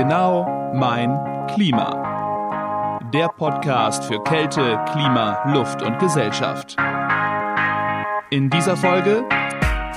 Genau 0.00 0.72
mein 0.72 1.10
Klima. 1.48 3.00
Der 3.12 3.28
Podcast 3.28 4.02
für 4.02 4.18
Kälte, 4.24 4.82
Klima, 4.90 5.44
Luft 5.52 5.82
und 5.82 5.98
Gesellschaft. 5.98 6.74
In 8.30 8.48
dieser 8.48 8.78
Folge 8.78 9.22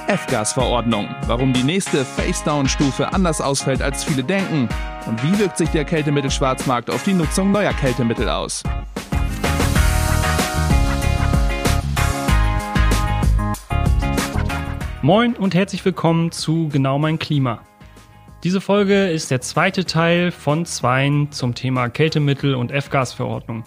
F-Gas-Verordnung. 0.07 1.07
Warum 1.27 1.53
die 1.53 1.63
nächste 1.63 2.03
Face-Down-Stufe 2.03 3.13
anders 3.13 3.39
ausfällt, 3.39 3.81
als 3.81 4.03
viele 4.03 4.25
denken. 4.25 4.67
Und 5.05 5.23
wie 5.23 5.39
wirkt 5.39 5.57
sich 5.57 5.69
der 5.69 5.85
Kältemittelschwarzmarkt 5.85 6.89
auf 6.89 7.05
die 7.05 7.13
Nutzung 7.13 7.53
neuer 7.53 7.71
Kältemittel 7.71 8.27
aus? 8.27 8.61
Moin 15.01 15.33
und 15.37 15.55
herzlich 15.55 15.85
willkommen 15.85 16.33
zu 16.33 16.67
Genau 16.67 16.99
mein 16.99 17.17
Klima. 17.19 17.61
Diese 18.43 18.59
Folge 18.59 19.07
ist 19.07 19.31
der 19.31 19.39
zweite 19.39 19.85
Teil 19.85 20.29
von 20.29 20.65
zweien 20.65 21.31
zum 21.31 21.55
Thema 21.55 21.87
Kältemittel 21.87 22.55
und 22.55 22.71
F-Gas-Verordnung. 22.71 23.63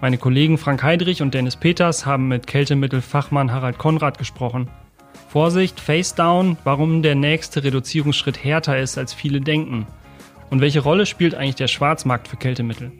Meine 0.00 0.16
Kollegen 0.16 0.56
Frank 0.56 0.82
Heidrich 0.82 1.20
und 1.20 1.34
Dennis 1.34 1.56
Peters 1.56 2.06
haben 2.06 2.28
mit 2.28 2.46
Kältemittelfachmann 2.46 3.52
Harald 3.52 3.76
Konrad 3.76 4.16
gesprochen. 4.16 4.70
Vorsicht, 5.28 5.78
Face 5.78 6.14
Down, 6.14 6.56
warum 6.64 7.02
der 7.02 7.16
nächste 7.16 7.64
Reduzierungsschritt 7.64 8.42
härter 8.42 8.78
ist, 8.78 8.96
als 8.96 9.12
viele 9.12 9.42
denken. 9.42 9.86
Und 10.48 10.62
welche 10.62 10.80
Rolle 10.80 11.04
spielt 11.04 11.34
eigentlich 11.34 11.56
der 11.56 11.68
Schwarzmarkt 11.68 12.26
für 12.26 12.38
Kältemittel? 12.38 12.92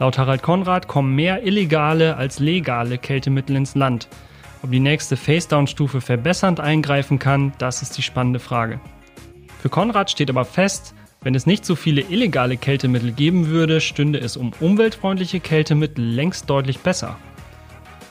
Laut 0.00 0.18
Harald 0.18 0.42
Konrad 0.42 0.88
kommen 0.88 1.14
mehr 1.14 1.46
illegale 1.46 2.16
als 2.16 2.40
legale 2.40 2.98
Kältemittel 2.98 3.54
ins 3.54 3.76
Land. 3.76 4.08
Ob 4.64 4.72
die 4.72 4.80
nächste 4.80 5.16
Face-Down-Stufe 5.16 6.00
verbessernd 6.00 6.58
eingreifen 6.58 7.20
kann, 7.20 7.52
das 7.58 7.80
ist 7.80 7.96
die 7.96 8.02
spannende 8.02 8.40
Frage. 8.40 8.80
Für 9.60 9.68
Konrad 9.68 10.08
steht 10.08 10.30
aber 10.30 10.44
fest, 10.44 10.94
wenn 11.20 11.34
es 11.34 11.44
nicht 11.44 11.64
so 11.64 11.74
viele 11.74 12.02
illegale 12.02 12.56
Kältemittel 12.56 13.10
geben 13.10 13.48
würde, 13.48 13.80
stünde 13.80 14.20
es 14.20 14.36
um 14.36 14.52
umweltfreundliche 14.60 15.40
Kältemittel 15.40 16.04
längst 16.04 16.48
deutlich 16.48 16.78
besser. 16.78 17.16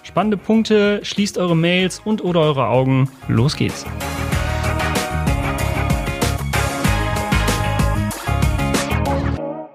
Spannende 0.03 0.35
Punkte, 0.35 0.99
schließt 1.05 1.37
eure 1.37 1.55
Mails 1.55 2.01
und 2.03 2.21
oder 2.21 2.41
eure 2.41 2.67
Augen. 2.67 3.09
Los 3.29 3.55
geht's. 3.55 3.85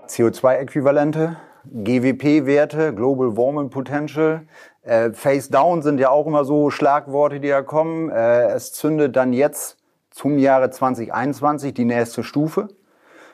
CO2-Äquivalente, 0.09 1.37
GWP-Werte, 1.65 2.95
Global 2.95 3.35
Warming 3.35 3.71
Potential, 3.71 4.47
äh, 4.83 5.11
Face 5.13 5.49
Down 5.49 5.81
sind 5.81 5.99
ja 5.99 6.11
auch 6.11 6.27
immer 6.27 6.45
so 6.45 6.69
Schlagworte, 6.69 7.41
die 7.41 7.49
da 7.49 7.63
kommen. 7.63 8.11
Äh, 8.11 8.49
es 8.49 8.75
zündet 8.75 9.17
dann 9.17 9.33
jetzt 9.33 9.79
zum 10.13 10.39
Jahre 10.39 10.71
2021 10.71 11.75
die 11.75 11.85
nächste 11.85 12.23
Stufe. 12.23 12.69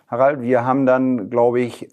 Harald, 0.06 0.40
wir 0.40 0.64
haben 0.64 0.86
dann, 0.86 1.28
glaube 1.28 1.60
ich, 1.60 1.88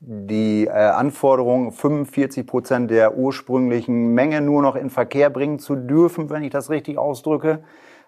die 0.00 0.66
äh, 0.66 0.70
Anforderung, 0.70 1.72
45 1.72 2.46
Prozent 2.46 2.90
der 2.90 3.16
ursprünglichen 3.16 4.14
Menge 4.14 4.40
nur 4.40 4.62
noch 4.62 4.76
in 4.76 4.90
Verkehr 4.90 5.28
bringen 5.28 5.58
zu 5.58 5.74
dürfen, 5.74 6.30
wenn 6.30 6.44
ich 6.44 6.50
das 6.50 6.70
richtig 6.70 6.98
ausdrücke. 6.98 7.64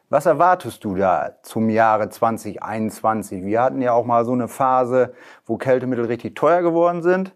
Was 0.08 0.26
erwartest 0.26 0.84
du 0.84 0.96
da 0.96 1.36
zum 1.42 1.68
Jahre 1.68 2.08
2021? 2.08 3.44
Wir 3.44 3.62
hatten 3.62 3.82
ja 3.82 3.92
auch 3.92 4.04
mal 4.04 4.24
so 4.24 4.32
eine 4.32 4.48
Phase, 4.48 5.12
wo 5.46 5.56
Kältemittel 5.56 6.06
richtig 6.06 6.36
teuer 6.36 6.62
geworden 6.62 7.02
sind. 7.02 7.34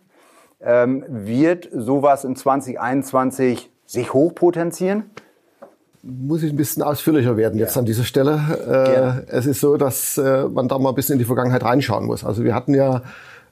Ähm, 0.60 1.04
wird 1.08 1.68
sowas 1.72 2.24
in 2.24 2.36
2021 2.36 3.70
sich 3.86 4.12
hochpotenzieren? 4.12 5.10
Muss 6.04 6.42
ich 6.42 6.50
ein 6.50 6.56
bisschen 6.56 6.82
ausführlicher 6.82 7.36
werden 7.36 7.58
jetzt 7.58 7.76
ja. 7.76 7.80
an 7.80 7.86
dieser 7.86 8.04
Stelle. 8.04 9.24
Äh, 9.28 9.32
es 9.36 9.46
ist 9.46 9.60
so, 9.60 9.76
dass 9.76 10.18
äh, 10.18 10.44
man 10.44 10.68
da 10.68 10.78
mal 10.78 10.90
ein 10.90 10.94
bisschen 10.94 11.14
in 11.14 11.18
die 11.18 11.24
Vergangenheit 11.24 11.64
reinschauen 11.64 12.06
muss. 12.06 12.24
Also 12.24 12.44
wir 12.44 12.54
hatten 12.54 12.74
ja 12.74 13.02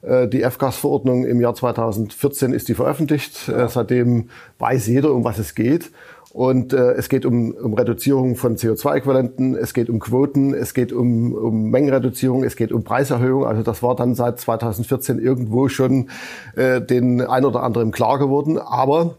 äh, 0.03 0.27
die 0.27 0.43
F-Gas-Verordnung 0.43 1.25
im 1.25 1.41
Jahr 1.41 1.55
2014 1.55 2.53
ist 2.53 2.67
die 2.67 2.75
veröffentlicht. 2.75 3.47
Ja. 3.47 3.65
Äh, 3.65 3.69
seitdem 3.69 4.29
weiß 4.59 4.87
jeder, 4.87 5.13
um 5.13 5.23
was 5.23 5.39
es 5.39 5.55
geht. 5.55 5.91
Und 6.31 6.73
äh, 6.73 6.93
es 6.93 7.09
geht 7.09 7.25
um, 7.25 7.51
um 7.51 7.75
Reduzierung 7.75 8.35
von 8.35 8.57
CO2-Äquivalenten, 8.57 9.55
es 9.55 9.75
geht 9.75 9.87
um 9.87 9.99
Quoten, 9.99 10.55
es 10.55 10.73
geht 10.73 10.91
um, 10.91 11.33
um 11.33 11.69
Mengenreduzierung, 11.69 12.43
es 12.43 12.55
geht 12.55 12.71
um 12.71 12.83
Preiserhöhung. 12.83 13.45
Also 13.45 13.61
das 13.61 13.83
war 13.83 13.95
dann 13.95 14.15
seit 14.15 14.39
2014 14.39 15.19
irgendwo 15.19 15.69
schon 15.69 16.09
äh, 16.55 16.81
den 16.81 17.21
ein 17.21 17.45
oder 17.45 17.61
anderen 17.61 17.91
klar 17.91 18.17
geworden. 18.17 18.57
Aber 18.57 19.17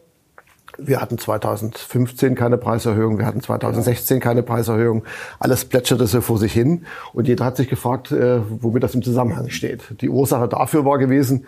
wir 0.79 1.01
hatten 1.01 1.19
2015 1.19 2.35
keine 2.35 2.59
Preiserhöhung, 2.59 3.19
wir 3.19 3.27
hatten 3.27 3.41
2016 3.41 4.21
keine 4.21 4.43
Preiserhöhung. 4.43 5.05
Alles 5.39 5.65
plätscherte 5.65 6.07
so 6.07 6.21
vor 6.21 6.39
sich 6.39 6.53
hin 6.53 6.87
und 7.13 7.29
jeder 7.29 7.45
hat 7.45 7.57
sich 7.57 7.69
gefragt, 7.69 8.13
äh, 8.13 8.41
womit 8.49 8.83
das 8.83 8.95
im 8.95 9.03
Zusammenhang 9.03 9.51
steht. 9.51 10.01
Die 10.01 10.09
Ursache 10.09 10.49
dafür 10.49 10.85
war 10.85 10.99
gewesen, 10.99 11.47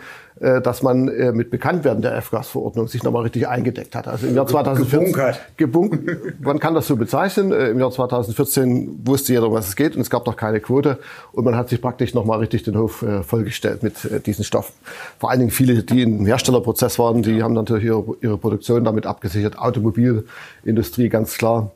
dass 0.60 0.82
man 0.82 1.08
äh, 1.08 1.32
mit 1.32 1.50
Bekanntwerden 1.50 2.02
der 2.02 2.14
F-Gas-Verordnung 2.16 2.88
sich 2.88 3.02
nochmal 3.02 3.22
richtig 3.22 3.48
eingedeckt 3.48 3.94
hat. 3.94 4.06
Also 4.06 4.26
im 4.26 4.34
Jahr 4.34 4.46
2014, 4.46 5.14
gebunkert. 5.56 6.40
man 6.40 6.58
kann 6.58 6.74
das 6.74 6.86
so 6.86 6.96
bezeichnen. 6.96 7.52
Äh, 7.52 7.68
Im 7.70 7.80
Jahr 7.80 7.90
2014 7.90 9.00
wusste 9.04 9.32
jeder, 9.32 9.46
um 9.48 9.54
was 9.54 9.68
es 9.68 9.76
geht 9.76 9.96
und 9.96 10.02
es 10.02 10.10
gab 10.10 10.26
noch 10.26 10.36
keine 10.36 10.60
Quote 10.60 10.98
und 11.32 11.44
man 11.44 11.56
hat 11.56 11.68
sich 11.70 11.80
praktisch 11.80 12.14
nochmal 12.14 12.38
richtig 12.40 12.64
den 12.64 12.76
Hof 12.76 13.04
vollgestellt 13.22 13.82
mit 13.82 14.26
diesen 14.26 14.44
Stoffen. 14.44 14.74
Vor 15.18 15.30
allen 15.30 15.40
Dingen 15.40 15.50
viele, 15.50 15.82
die 15.82 16.02
im 16.02 16.26
Herstellerprozess 16.26 16.98
waren, 16.98 17.22
die 17.22 17.42
haben 17.42 17.54
natürlich 17.54 17.84
ihre, 17.84 18.04
ihre 18.20 18.38
Produktion 18.38 18.84
damit 18.84 19.06
abgesichert. 19.06 19.58
Automobilindustrie 19.58 21.08
ganz 21.08 21.38
klar. 21.38 21.70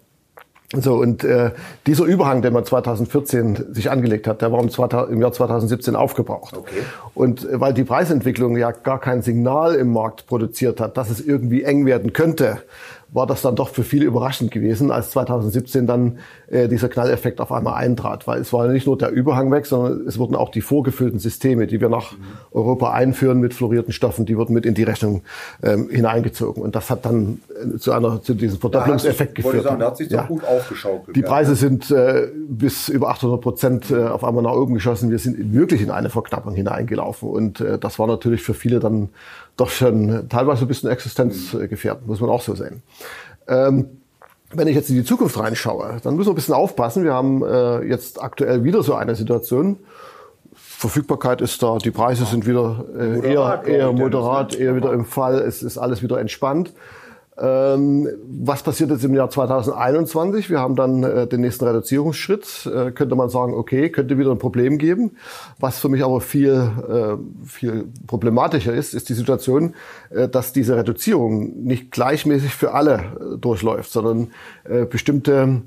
So, 0.73 0.95
und 0.95 1.25
äh, 1.25 1.51
dieser 1.89 2.05
Überhang, 2.05 2.43
den 2.43 2.53
man 2.53 2.65
2014 2.65 3.75
sich 3.75 3.91
angelegt 3.91 4.29
hat, 4.29 4.41
der 4.41 4.53
war 4.53 4.61
im, 4.61 4.69
im 5.13 5.21
Jahr 5.21 5.33
2017 5.33 5.97
aufgebraucht. 5.97 6.57
Okay. 6.57 6.83
Und 7.13 7.45
äh, 7.45 7.61
weil 7.61 7.75
die 7.75 7.83
Preisentwicklung 7.83 8.57
ja 8.57 8.71
gar 8.71 9.01
kein 9.01 9.23
Signal 9.23 9.75
im 9.75 9.93
Markt 9.93 10.27
produziert 10.27 10.81
hat, 10.81 10.97
dass 10.97 11.11
es 11.11 11.21
irgendwie 11.21 11.65
eng 11.65 11.87
werden 11.87 12.13
könnte, 12.13 12.59
war 13.13 13.27
das 13.27 13.43
dann 13.43 13.57
doch 13.57 13.69
für 13.69 13.83
viele 13.83 14.05
überraschend 14.05 14.51
gewesen, 14.51 14.91
als 14.91 15.11
2017 15.11 15.87
dann 15.87 16.19
äh, 16.49 16.69
dieser 16.69 16.89
Knalleffekt 16.89 17.41
auf 17.41 17.51
einmal 17.51 17.75
eintrat. 17.75 18.27
Weil 18.27 18.41
es 18.41 18.53
war 18.53 18.69
nicht 18.69 18.87
nur 18.87 18.97
der 18.97 19.11
Überhang 19.11 19.51
weg, 19.51 19.67
sondern 19.67 20.07
es 20.07 20.19
wurden 20.19 20.37
auch 20.37 20.51
die 20.51 20.61
vorgefüllten 20.61 21.19
Systeme, 21.19 21.67
die 21.67 21.81
wir 21.81 21.89
nach 21.89 22.13
mhm. 22.13 22.19
Europa 22.53 22.93
einführen 22.93 23.41
mit 23.41 23.53
fluorierten 23.55 23.93
Stoffen, 23.93 24.27
die 24.27 24.37
wurden 24.37 24.53
mit 24.53 24.65
in 24.65 24.75
die 24.75 24.85
Rechnung 24.85 25.23
ähm, 25.63 25.89
hineingezogen. 25.91 26.63
Und 26.63 26.77
das 26.77 26.91
hat 26.91 27.05
dann 27.05 27.41
äh, 27.49 27.79
zu 27.79 27.93
einer 27.93 28.23
zu 28.23 28.35
diesem 28.35 28.61
Verdopplungseffekt 28.61 29.35
geführt. 29.35 29.57
Ich 29.57 29.63
sagen, 29.63 29.81
da 29.81 29.87
hat 29.87 29.97
sich 29.97 30.11
ja. 30.11 30.23
gut 30.23 30.45
aufgeschaukelt. 30.45 31.17
Die 31.17 31.23
Preise 31.23 31.53
ja. 31.53 31.57
sind 31.57 31.91
äh, 31.91 32.29
bis 32.49 32.89
über 32.89 33.11
800 33.11 33.41
Prozent 33.41 33.91
äh, 33.91 34.05
auf 34.05 34.23
einmal 34.23 34.45
nach 34.45 34.53
oben 34.53 34.75
geschossen. 34.75 35.11
Wir 35.11 35.19
sind 35.19 35.53
wirklich 35.53 35.83
in 35.83 35.91
eine 35.91 36.11
Verknappung 36.11 36.55
hineingelaufen. 36.55 37.29
Und 37.29 37.61
äh, 37.61 37.79
das 37.79 37.99
war 37.99 38.07
natürlich 38.07 38.43
für 38.43 38.55
viele 38.55 38.79
dann 38.79 39.09
doch 39.61 39.71
schon 39.71 40.29
teilweise 40.29 40.65
ein 40.65 40.69
bisschen 40.69 40.91
existenzgefährdend, 40.91 42.07
muss 42.07 42.21
man 42.21 42.31
auch 42.31 42.43
so 42.43 42.55
sehen. 42.55 42.83
Ähm, 43.47 43.87
wenn 44.53 44.67
ich 44.67 44.75
jetzt 44.75 44.91
in 44.91 44.97
die 44.97 45.05
Zukunft 45.05 45.39
reinschaue, 45.39 45.99
dann 46.03 46.17
müssen 46.17 46.29
wir 46.29 46.33
ein 46.33 46.37
bisschen 46.37 46.55
aufpassen. 46.55 47.05
Wir 47.05 47.15
haben 47.15 47.45
äh, 47.45 47.83
jetzt 47.85 48.21
aktuell 48.21 48.65
wieder 48.65 48.83
so 48.83 48.95
eine 48.95 49.15
Situation. 49.15 49.79
Verfügbarkeit 50.55 51.41
ist 51.41 51.63
da, 51.63 51.79
die 51.79 51.91
Preise 51.91 52.25
sind 52.25 52.47
wieder 52.47 52.85
äh, 52.99 53.17
moderat, 53.17 53.67
eher, 53.67 53.79
eher 53.79 53.93
moderat, 53.93 54.55
eher 54.55 54.75
wieder 54.75 54.93
im 54.93 55.05
Fall, 55.05 55.39
es 55.41 55.63
ist 55.63 55.79
alles 55.79 56.03
wieder 56.03 56.19
entspannt. 56.19 56.73
Ähm, 57.41 58.07
was 58.29 58.63
passiert 58.63 58.91
jetzt 58.91 59.03
im 59.03 59.15
Jahr 59.15 59.31
2021? 59.31 60.51
Wir 60.51 60.61
haben 60.61 60.77
dann 60.77 61.03
äh, 61.03 61.27
den 61.27 61.41
nächsten 61.41 61.65
Reduzierungsschritt. 61.65 62.67
Äh, 62.67 62.91
könnte 62.91 63.17
man 63.17 63.31
sagen, 63.31 63.55
okay, 63.55 63.89
könnte 63.89 64.19
wieder 64.19 64.31
ein 64.31 64.39
Problem 64.39 64.77
geben. 64.77 65.13
Was 65.59 65.79
für 65.79 65.89
mich 65.89 66.05
aber 66.05 66.21
viel, 66.21 66.53
äh, 66.53 67.47
viel 67.47 67.87
problematischer 68.07 68.75
ist, 68.75 68.93
ist 68.93 69.09
die 69.09 69.15
Situation, 69.15 69.75
äh, 70.11 70.29
dass 70.29 70.53
diese 70.53 70.77
Reduzierung 70.77 71.65
nicht 71.65 71.91
gleichmäßig 71.91 72.55
für 72.55 72.73
alle 72.75 72.95
äh, 72.95 73.39
durchläuft, 73.39 73.91
sondern 73.91 74.33
äh, 74.65 74.85
bestimmte 74.85 75.63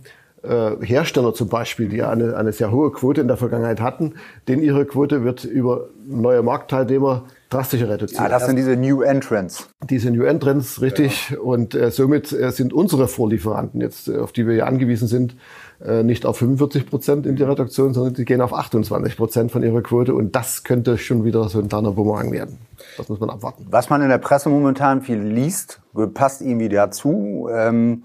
Hersteller 0.45 1.33
zum 1.33 1.47
Beispiel, 1.47 1.87
die 1.87 2.03
eine, 2.03 2.35
eine 2.35 2.51
sehr 2.51 2.69
hohe 2.69 2.91
Quote 2.91 3.21
in 3.21 3.29
der 3.29 3.37
Vergangenheit 3.37 3.79
hatten, 3.79 4.15
denn 4.49 4.61
ihre 4.61 4.83
Quote 4.83 5.23
wird 5.23 5.45
über 5.45 5.87
neue 6.05 6.43
Marktteilnehmer 6.43 7.23
drastische 7.53 7.87
Reduzierung. 7.87 8.25
Ja, 8.25 8.29
das 8.29 8.45
sind 8.45 8.55
diese 8.55 8.75
New 8.75 9.01
Entrants. 9.01 9.69
Diese 9.89 10.11
New 10.11 10.23
Entrants, 10.23 10.81
richtig. 10.81 11.29
Ja. 11.29 11.39
Und 11.39 11.75
äh, 11.75 11.91
somit 11.91 12.31
äh, 12.31 12.51
sind 12.51 12.73
unsere 12.73 13.07
Vorlieferanten 13.07 13.81
jetzt, 13.81 14.07
äh, 14.07 14.17
auf 14.17 14.31
die 14.31 14.47
wir 14.47 14.55
ja 14.55 14.65
angewiesen 14.65 15.07
sind, 15.07 15.35
äh, 15.83 16.03
nicht 16.03 16.25
auf 16.25 16.37
45 16.37 16.85
Prozent 16.85 17.25
in 17.25 17.35
die 17.35 17.43
Reduktion, 17.43 17.93
sondern 17.93 18.13
die 18.13 18.25
gehen 18.25 18.41
auf 18.41 18.53
28 18.53 19.17
Prozent 19.17 19.51
von 19.51 19.63
ihrer 19.63 19.81
Quote. 19.81 20.13
Und 20.13 20.35
das 20.35 20.63
könnte 20.63 20.97
schon 20.97 21.23
wieder 21.23 21.47
so 21.49 21.59
ein 21.59 21.69
kleiner 21.69 21.91
Bumerang 21.91 22.31
werden. 22.31 22.57
Das 22.97 23.09
muss 23.09 23.19
man 23.19 23.29
abwarten. 23.29 23.67
Was 23.69 23.89
man 23.89 24.01
in 24.01 24.09
der 24.09 24.17
Presse 24.17 24.49
momentan 24.49 25.01
viel 25.01 25.19
liest, 25.19 25.81
passt 26.13 26.41
irgendwie 26.41 26.69
dazu, 26.69 27.49
ähm, 27.51 28.03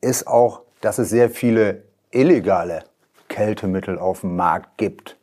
ist 0.00 0.26
auch, 0.26 0.62
dass 0.80 0.98
es 0.98 1.10
sehr 1.10 1.30
viele 1.30 1.82
illegale 2.10 2.84
Kältemittel 3.28 3.98
auf 3.98 4.22
dem 4.22 4.36
Markt 4.36 4.78
gibt. 4.78 5.16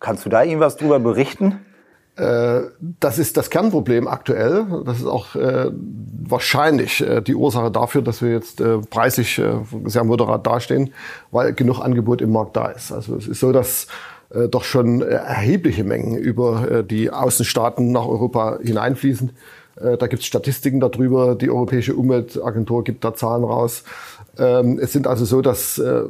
Kannst 0.00 0.24
du 0.24 0.30
da 0.30 0.42
irgendwas 0.42 0.76
drüber 0.76 1.00
berichten? 1.00 1.60
Äh, 2.18 2.70
das 2.98 3.18
ist 3.18 3.36
das 3.36 3.48
Kernproblem 3.48 4.08
aktuell. 4.08 4.66
Das 4.84 4.98
ist 4.98 5.06
auch 5.06 5.36
äh, 5.36 5.70
wahrscheinlich 5.70 7.00
äh, 7.00 7.22
die 7.22 7.36
Ursache 7.36 7.70
dafür, 7.70 8.02
dass 8.02 8.22
wir 8.22 8.32
jetzt 8.32 8.60
äh, 8.60 8.78
preislich 8.78 9.38
äh, 9.38 9.52
sehr 9.84 10.02
moderat 10.02 10.46
dastehen, 10.46 10.92
weil 11.30 11.52
genug 11.52 11.80
Angebot 11.80 12.20
im 12.20 12.32
Markt 12.32 12.56
da 12.56 12.66
ist. 12.66 12.90
Also 12.90 13.14
es 13.14 13.28
ist 13.28 13.38
so, 13.38 13.52
dass 13.52 13.86
äh, 14.30 14.48
doch 14.48 14.64
schon 14.64 15.00
erhebliche 15.02 15.84
Mengen 15.84 16.16
über 16.16 16.82
die 16.82 17.10
Außenstaaten 17.10 17.92
nach 17.92 18.06
Europa 18.06 18.58
hineinfließen. 18.62 19.30
Da 19.80 20.08
gibt 20.08 20.22
es 20.22 20.26
Statistiken 20.26 20.80
darüber. 20.80 21.36
Die 21.36 21.50
Europäische 21.50 21.94
Umweltagentur 21.94 22.82
gibt 22.82 23.04
da 23.04 23.14
Zahlen 23.14 23.44
raus. 23.44 23.84
Ähm, 24.38 24.78
es 24.80 24.92
sind 24.92 25.06
also 25.06 25.24
so, 25.24 25.42
dass 25.42 25.78
äh, 25.78 26.02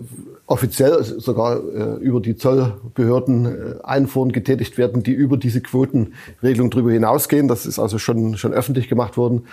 offiziell 0.46 1.02
sogar 1.02 1.56
äh, 1.56 1.94
über 2.00 2.20
die 2.20 2.36
Zollbehörden 2.36 3.46
äh, 3.46 3.84
Einfuhren 3.84 4.32
getätigt 4.32 4.76
werden, 4.76 5.02
die 5.02 5.12
über 5.12 5.36
diese 5.36 5.60
Quotenregelung 5.60 6.70
darüber 6.70 6.92
hinausgehen. 6.92 7.48
Das 7.48 7.64
ist 7.64 7.78
also 7.78 7.98
schon, 7.98 8.36
schon 8.36 8.52
öffentlich 8.52 8.88
gemacht 8.88 9.16
worden. 9.16 9.46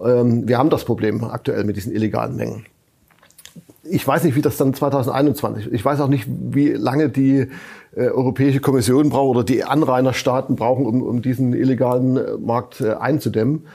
Ähm, 0.00 0.48
wir 0.48 0.58
haben 0.58 0.70
das 0.70 0.84
Problem 0.84 1.22
aktuell 1.22 1.64
mit 1.64 1.76
diesen 1.76 1.92
illegalen 1.92 2.36
Mengen. 2.36 2.66
Ich 3.84 4.06
weiß 4.06 4.24
nicht, 4.24 4.34
wie 4.34 4.42
das 4.42 4.56
dann 4.56 4.72
2021, 4.72 5.72
ich 5.72 5.84
weiß 5.84 6.00
auch 6.00 6.08
nicht, 6.08 6.26
wie 6.28 6.70
lange 6.70 7.10
die 7.10 7.48
äh, 7.94 8.08
Europäische 8.08 8.60
Kommission 8.60 9.10
braucht 9.10 9.30
oder 9.30 9.44
die 9.44 9.64
Anrainerstaaten 9.64 10.56
brauchen, 10.56 10.86
um, 10.86 11.02
um 11.02 11.22
diesen 11.22 11.52
illegalen 11.52 12.16
äh, 12.16 12.36
Markt 12.38 12.80
äh, 12.80 12.94
einzudämmen. 12.94 13.66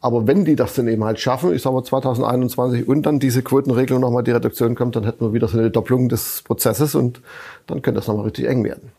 Aber 0.00 0.26
wenn 0.26 0.44
die 0.44 0.56
das 0.56 0.74
dann 0.74 0.88
eben 0.88 1.04
halt 1.04 1.20
schaffen, 1.20 1.52
ich 1.52 1.62
sage 1.62 1.76
mal 1.76 1.84
2021 1.84 2.88
und 2.88 3.02
dann 3.04 3.18
diese 3.18 3.42
Quotenregelung 3.42 4.00
nochmal 4.00 4.22
die 4.22 4.30
Reduktion 4.30 4.74
kommt, 4.74 4.96
dann 4.96 5.04
hätten 5.04 5.24
wir 5.24 5.32
wieder 5.32 5.48
so 5.48 5.58
eine 5.58 5.70
Doppelung 5.70 6.08
des 6.08 6.42
Prozesses 6.42 6.94
und 6.94 7.20
dann 7.66 7.82
könnte 7.82 8.00
das 8.00 8.08
nochmal 8.08 8.24
richtig 8.24 8.46
eng 8.46 8.64
werden. 8.64 8.90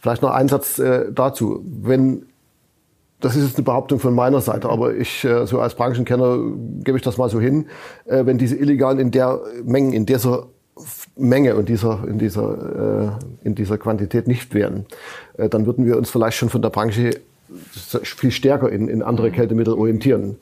Vielleicht 0.00 0.22
noch 0.22 0.32
ein 0.32 0.48
Satz 0.48 0.78
äh, 0.78 1.12
dazu. 1.12 1.64
Wenn 1.64 2.26
das 3.22 3.36
ist 3.36 3.44
jetzt 3.44 3.56
eine 3.56 3.64
Behauptung 3.64 4.00
von 4.00 4.14
meiner 4.14 4.40
Seite, 4.40 4.68
aber 4.68 4.94
ich, 4.94 5.24
äh, 5.24 5.46
so 5.46 5.60
als 5.60 5.74
Branchenkenner, 5.74 6.38
gebe 6.82 6.98
ich 6.98 7.04
das 7.04 7.16
mal 7.16 7.30
so 7.30 7.40
hin. 7.40 7.66
Äh, 8.04 8.26
wenn 8.26 8.36
diese 8.36 8.56
Illegalen 8.56 8.98
in 8.98 9.10
der 9.10 9.40
Mengen, 9.64 9.92
in 9.92 10.04
dieser 10.04 10.46
Menge 11.16 11.54
und 11.54 11.68
dieser, 11.68 12.04
in 12.06 12.18
dieser, 12.18 13.18
äh, 13.42 13.46
in 13.46 13.54
dieser 13.54 13.78
Quantität 13.78 14.26
nicht 14.26 14.54
wären, 14.54 14.86
dann 15.36 15.66
würden 15.66 15.86
wir 15.86 15.96
uns 15.96 16.10
vielleicht 16.10 16.36
schon 16.36 16.48
von 16.48 16.62
der 16.62 16.70
Branche 16.70 17.10
viel 18.02 18.30
stärker 18.30 18.70
in, 18.70 18.88
in 18.88 19.02
andere 19.02 19.28
mhm. 19.28 19.34
Kältemittel 19.34 19.74
orientieren. 19.74 20.36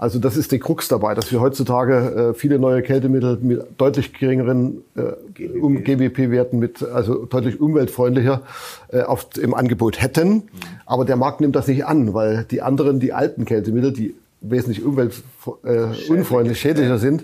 Also 0.00 0.18
das 0.18 0.38
ist 0.38 0.50
die 0.50 0.58
Krux 0.58 0.88
dabei, 0.88 1.14
dass 1.14 1.30
wir 1.30 1.42
heutzutage 1.42 2.30
äh, 2.30 2.34
viele 2.34 2.58
neue 2.58 2.80
Kältemittel 2.80 3.36
mit 3.42 3.62
deutlich 3.76 4.14
geringeren 4.14 4.82
äh, 4.96 5.46
um 5.58 5.84
GWP-Werten, 5.84 6.58
mit 6.58 6.82
also 6.82 7.26
deutlich 7.26 7.60
umweltfreundlicher 7.60 8.40
äh, 8.88 9.02
oft 9.02 9.36
im 9.36 9.52
Angebot 9.52 10.00
hätten. 10.00 10.28
Mhm. 10.28 10.42
Aber 10.86 11.04
der 11.04 11.16
Markt 11.16 11.42
nimmt 11.42 11.54
das 11.54 11.68
nicht 11.68 11.84
an, 11.84 12.14
weil 12.14 12.46
die 12.50 12.62
anderen, 12.62 12.98
die 12.98 13.12
alten 13.12 13.44
Kältemittel, 13.44 13.92
die 13.92 14.14
wesentlich 14.40 14.82
umweltunfreundlich, 14.82 16.56
äh, 16.56 16.60
schädlicher 16.60 16.96
sind, 16.96 17.22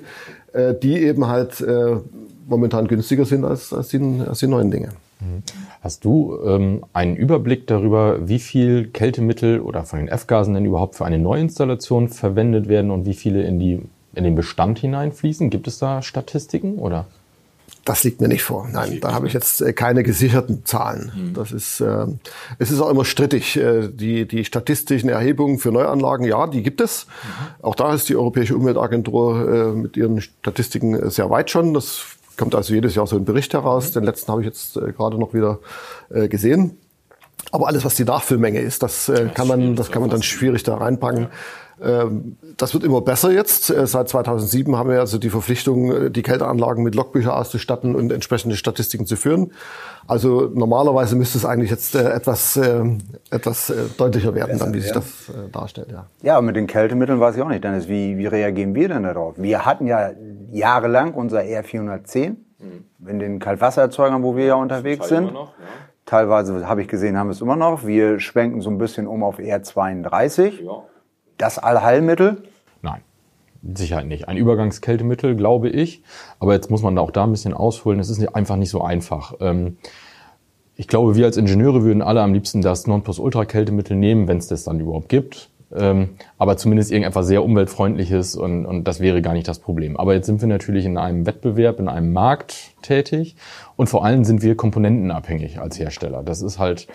äh, 0.56 0.74
die 0.74 0.98
eben 0.98 1.26
halt 1.26 1.60
äh, 1.60 1.96
momentan 2.48 2.88
günstiger 2.88 3.24
sind 3.24 3.44
als, 3.44 3.72
als, 3.72 3.88
die, 3.88 4.00
als 4.26 4.38
die 4.38 4.46
neuen 4.46 4.70
Dinge. 4.70 4.88
Mhm. 5.20 5.42
Hast 5.82 6.04
du 6.04 6.38
ähm, 6.44 6.84
einen 6.92 7.16
Überblick 7.16 7.66
darüber, 7.66 8.28
wie 8.28 8.38
viel 8.38 8.88
Kältemittel 8.88 9.60
oder 9.60 9.84
von 9.84 9.98
den 9.98 10.08
F-Gasen 10.08 10.54
denn 10.54 10.64
überhaupt 10.64 10.94
für 10.94 11.04
eine 11.04 11.18
Neuinstallation 11.18 12.08
verwendet 12.08 12.68
werden 12.68 12.90
und 12.90 13.06
wie 13.06 13.14
viele 13.14 13.42
in, 13.42 13.58
die, 13.58 13.82
in 14.14 14.24
den 14.24 14.34
Bestand 14.34 14.78
hineinfließen? 14.78 15.50
Gibt 15.50 15.68
es 15.68 15.78
da 15.78 16.02
Statistiken 16.02 16.78
oder? 16.78 17.06
Das 17.86 18.02
liegt 18.02 18.20
mir 18.20 18.26
nicht 18.26 18.42
vor. 18.42 18.68
Nein, 18.70 18.98
da 19.00 19.12
habe 19.12 19.28
ich 19.28 19.32
jetzt 19.32 19.62
äh, 19.62 19.72
keine 19.72 20.02
gesicherten 20.02 20.64
Zahlen. 20.64 21.12
Mhm. 21.14 21.34
Das 21.34 21.52
ist, 21.52 21.80
äh, 21.80 22.06
es 22.58 22.72
ist 22.72 22.80
auch 22.80 22.90
immer 22.90 23.04
strittig. 23.04 23.56
Äh, 23.56 23.88
die, 23.88 24.26
die 24.26 24.44
statistischen 24.44 25.08
Erhebungen 25.08 25.60
für 25.60 25.70
Neuanlagen, 25.70 26.26
ja, 26.26 26.48
die 26.48 26.64
gibt 26.64 26.80
es. 26.80 27.06
Mhm. 27.06 27.64
Auch 27.64 27.76
da 27.76 27.94
ist 27.94 28.08
die 28.08 28.16
Europäische 28.16 28.56
Umweltagentur 28.56 29.48
äh, 29.48 29.72
mit 29.72 29.96
ihren 29.96 30.20
Statistiken 30.20 31.10
sehr 31.10 31.30
weit 31.30 31.48
schon. 31.48 31.74
Das 31.74 32.02
kommt 32.36 32.56
also 32.56 32.74
jedes 32.74 32.96
Jahr 32.96 33.06
so 33.06 33.14
ein 33.14 33.24
Bericht 33.24 33.54
heraus. 33.54 33.92
Den 33.92 34.02
letzten 34.02 34.32
habe 34.32 34.40
ich 34.40 34.46
jetzt 34.46 34.76
äh, 34.76 34.90
gerade 34.90 35.16
noch 35.16 35.32
wieder 35.32 35.60
äh, 36.10 36.26
gesehen. 36.26 36.76
Aber 37.52 37.68
alles, 37.68 37.84
was 37.84 37.94
die 37.94 38.04
Nachfüllmenge 38.04 38.58
ist, 38.58 38.82
das, 38.82 39.08
äh, 39.08 39.28
kann 39.32 39.46
man, 39.46 39.76
das 39.76 39.92
kann 39.92 40.02
man 40.02 40.10
dann 40.10 40.24
schwierig 40.24 40.64
da 40.64 40.76
reinpacken. 40.76 41.24
Ähm, 41.24 41.28
das 41.78 42.73
wird 42.73 42.84
immer 42.84 43.02
besser 43.02 43.31
jetzt. 43.31 43.69
Äh, 43.69 43.87
seit 43.87 44.08
2007 44.08 44.76
haben 44.76 44.88
wir 44.88 45.00
also 45.00 45.19
die 45.19 45.28
Verpflichtung, 45.28 45.93
äh, 45.93 46.11
die 46.11 46.23
Kälteanlagen 46.23 46.82
mit 46.82 46.94
Logbücher 46.94 47.37
auszustatten 47.37 47.94
und 47.94 48.12
entsprechende 48.12 48.56
Statistiken 48.56 49.06
zu 49.06 49.17
führen. 49.17 49.52
Also 50.06 50.50
normalerweise 50.52 51.17
müsste 51.17 51.37
es 51.37 51.44
eigentlich 51.44 51.70
jetzt 51.70 51.94
äh, 51.94 52.11
etwas, 52.11 52.58
etwas 53.31 53.73
deutlicher 53.99 54.34
werden, 54.34 54.58
dann, 54.58 54.73
wie 54.73 54.81
sich 54.81 54.93
das 54.93 55.31
darstellt. 55.52 55.88
Ja. 55.90 56.06
ja, 56.23 56.40
mit 56.40 56.56
den 56.56 56.67
Kältemitteln 56.67 57.20
weiß 57.20 57.37
ich 57.37 57.43
auch 57.43 57.49
nicht, 57.49 57.64
Dennis. 57.64 57.88
Wie, 57.88 58.17
wie 58.17 58.26
reagieren 58.26 58.75
wir 58.75 58.88
denn 58.88 59.02
darauf? 59.02 59.34
Wir 59.37 59.67
hatten 59.67 59.87
ja 59.87 60.12
jahrelang 60.52 61.12
unser 61.12 61.40
R410 61.40 62.28
mhm. 62.28 63.08
in 63.08 63.19
den 63.19 63.38
Kaltwassererzeugern, 63.38 64.23
wo 64.23 64.37
wir 64.37 64.46
ja 64.46 64.55
unterwegs 64.55 65.08
sind. 65.08 65.34
Noch, 65.34 65.49
ja. 65.58 65.67
Teilweise 66.06 66.69
habe 66.69 66.82
ich 66.82 66.88
gesehen, 66.88 67.19
haben 67.19 67.26
wir 67.26 67.32
es 67.32 67.40
immer 67.40 67.56
noch. 67.56 67.84
Wir 67.84 68.20
schwenken 68.20 68.61
so 68.61 68.70
ein 68.70 68.78
bisschen 68.78 69.06
um 69.06 69.25
auf 69.25 69.38
R32. 69.38 70.62
Ja 70.62 70.84
das 71.38 71.58
Allheilmittel? 71.58 72.42
Nein. 72.82 73.00
Sicherheit 73.74 74.06
nicht. 74.06 74.28
Ein 74.28 74.36
Übergangskältemittel, 74.36 75.34
glaube 75.34 75.68
ich. 75.68 76.02
Aber 76.38 76.54
jetzt 76.54 76.70
muss 76.70 76.82
man 76.82 76.96
auch 76.98 77.10
da 77.10 77.24
ein 77.24 77.32
bisschen 77.32 77.54
ausholen. 77.54 77.98
Es 77.98 78.10
ist 78.10 78.34
einfach 78.34 78.56
nicht 78.56 78.70
so 78.70 78.82
einfach. 78.82 79.34
Ähm, 79.40 79.78
ich 80.76 80.88
glaube, 80.88 81.16
wir 81.16 81.24
als 81.24 81.36
Ingenieure 81.36 81.82
würden 81.82 82.02
alle 82.02 82.22
am 82.22 82.34
liebsten 82.34 82.60
das 82.60 82.86
Nonplusultra-Kältemittel 82.86 83.96
nehmen, 83.96 84.28
wenn 84.28 84.38
es 84.38 84.46
das 84.46 84.64
dann 84.64 84.78
überhaupt 84.78 85.08
gibt. 85.08 85.50
Ähm, 85.74 86.10
aber 86.38 86.56
zumindest 86.56 86.92
irgendetwas 86.92 87.26
sehr 87.26 87.42
umweltfreundliches 87.42 88.36
und, 88.36 88.66
und 88.66 88.84
das 88.84 89.00
wäre 89.00 89.20
gar 89.20 89.32
nicht 89.32 89.48
das 89.48 89.58
Problem. 89.58 89.96
Aber 89.96 90.14
jetzt 90.14 90.26
sind 90.26 90.40
wir 90.40 90.48
natürlich 90.48 90.84
in 90.84 90.96
einem 90.96 91.26
Wettbewerb, 91.26 91.80
in 91.80 91.88
einem 91.88 92.12
Markt 92.12 92.74
tätig 92.82 93.36
und 93.74 93.88
vor 93.88 94.04
allem 94.04 94.24
sind 94.24 94.42
wir 94.42 94.54
komponentenabhängig 94.54 95.58
als 95.58 95.78
Hersteller. 95.78 96.22
Das 96.22 96.40
ist 96.40 96.60
halt, 96.60 96.86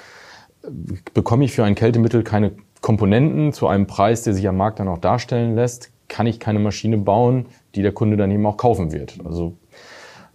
bekomme 1.14 1.44
ich 1.44 1.52
für 1.52 1.66
ein 1.66 1.76
Kältemittel 1.76 2.24
keine 2.24 2.54
Komponenten 2.82 3.54
zu 3.54 3.68
einem 3.68 3.88
Preis, 3.88 4.24
der 4.24 4.34
sich 4.34 4.48
am 4.48 4.58
Markt 4.58 4.80
dann 4.80 4.88
auch 4.88 4.98
darstellen 4.98 5.56
lässt, 5.56 5.92
kann 6.08 6.28
ich 6.28 6.40
keine 6.40 6.60
Maschine 6.60 6.98
bauen, 6.98 7.46
die 7.76 7.82
der 7.82 7.94
Kunde 7.94 8.18
dann 8.18 8.32
eben 8.32 8.46
auch 8.46 8.58
kaufen 8.58 8.92
wird. 8.92 9.20
Also 9.24 9.56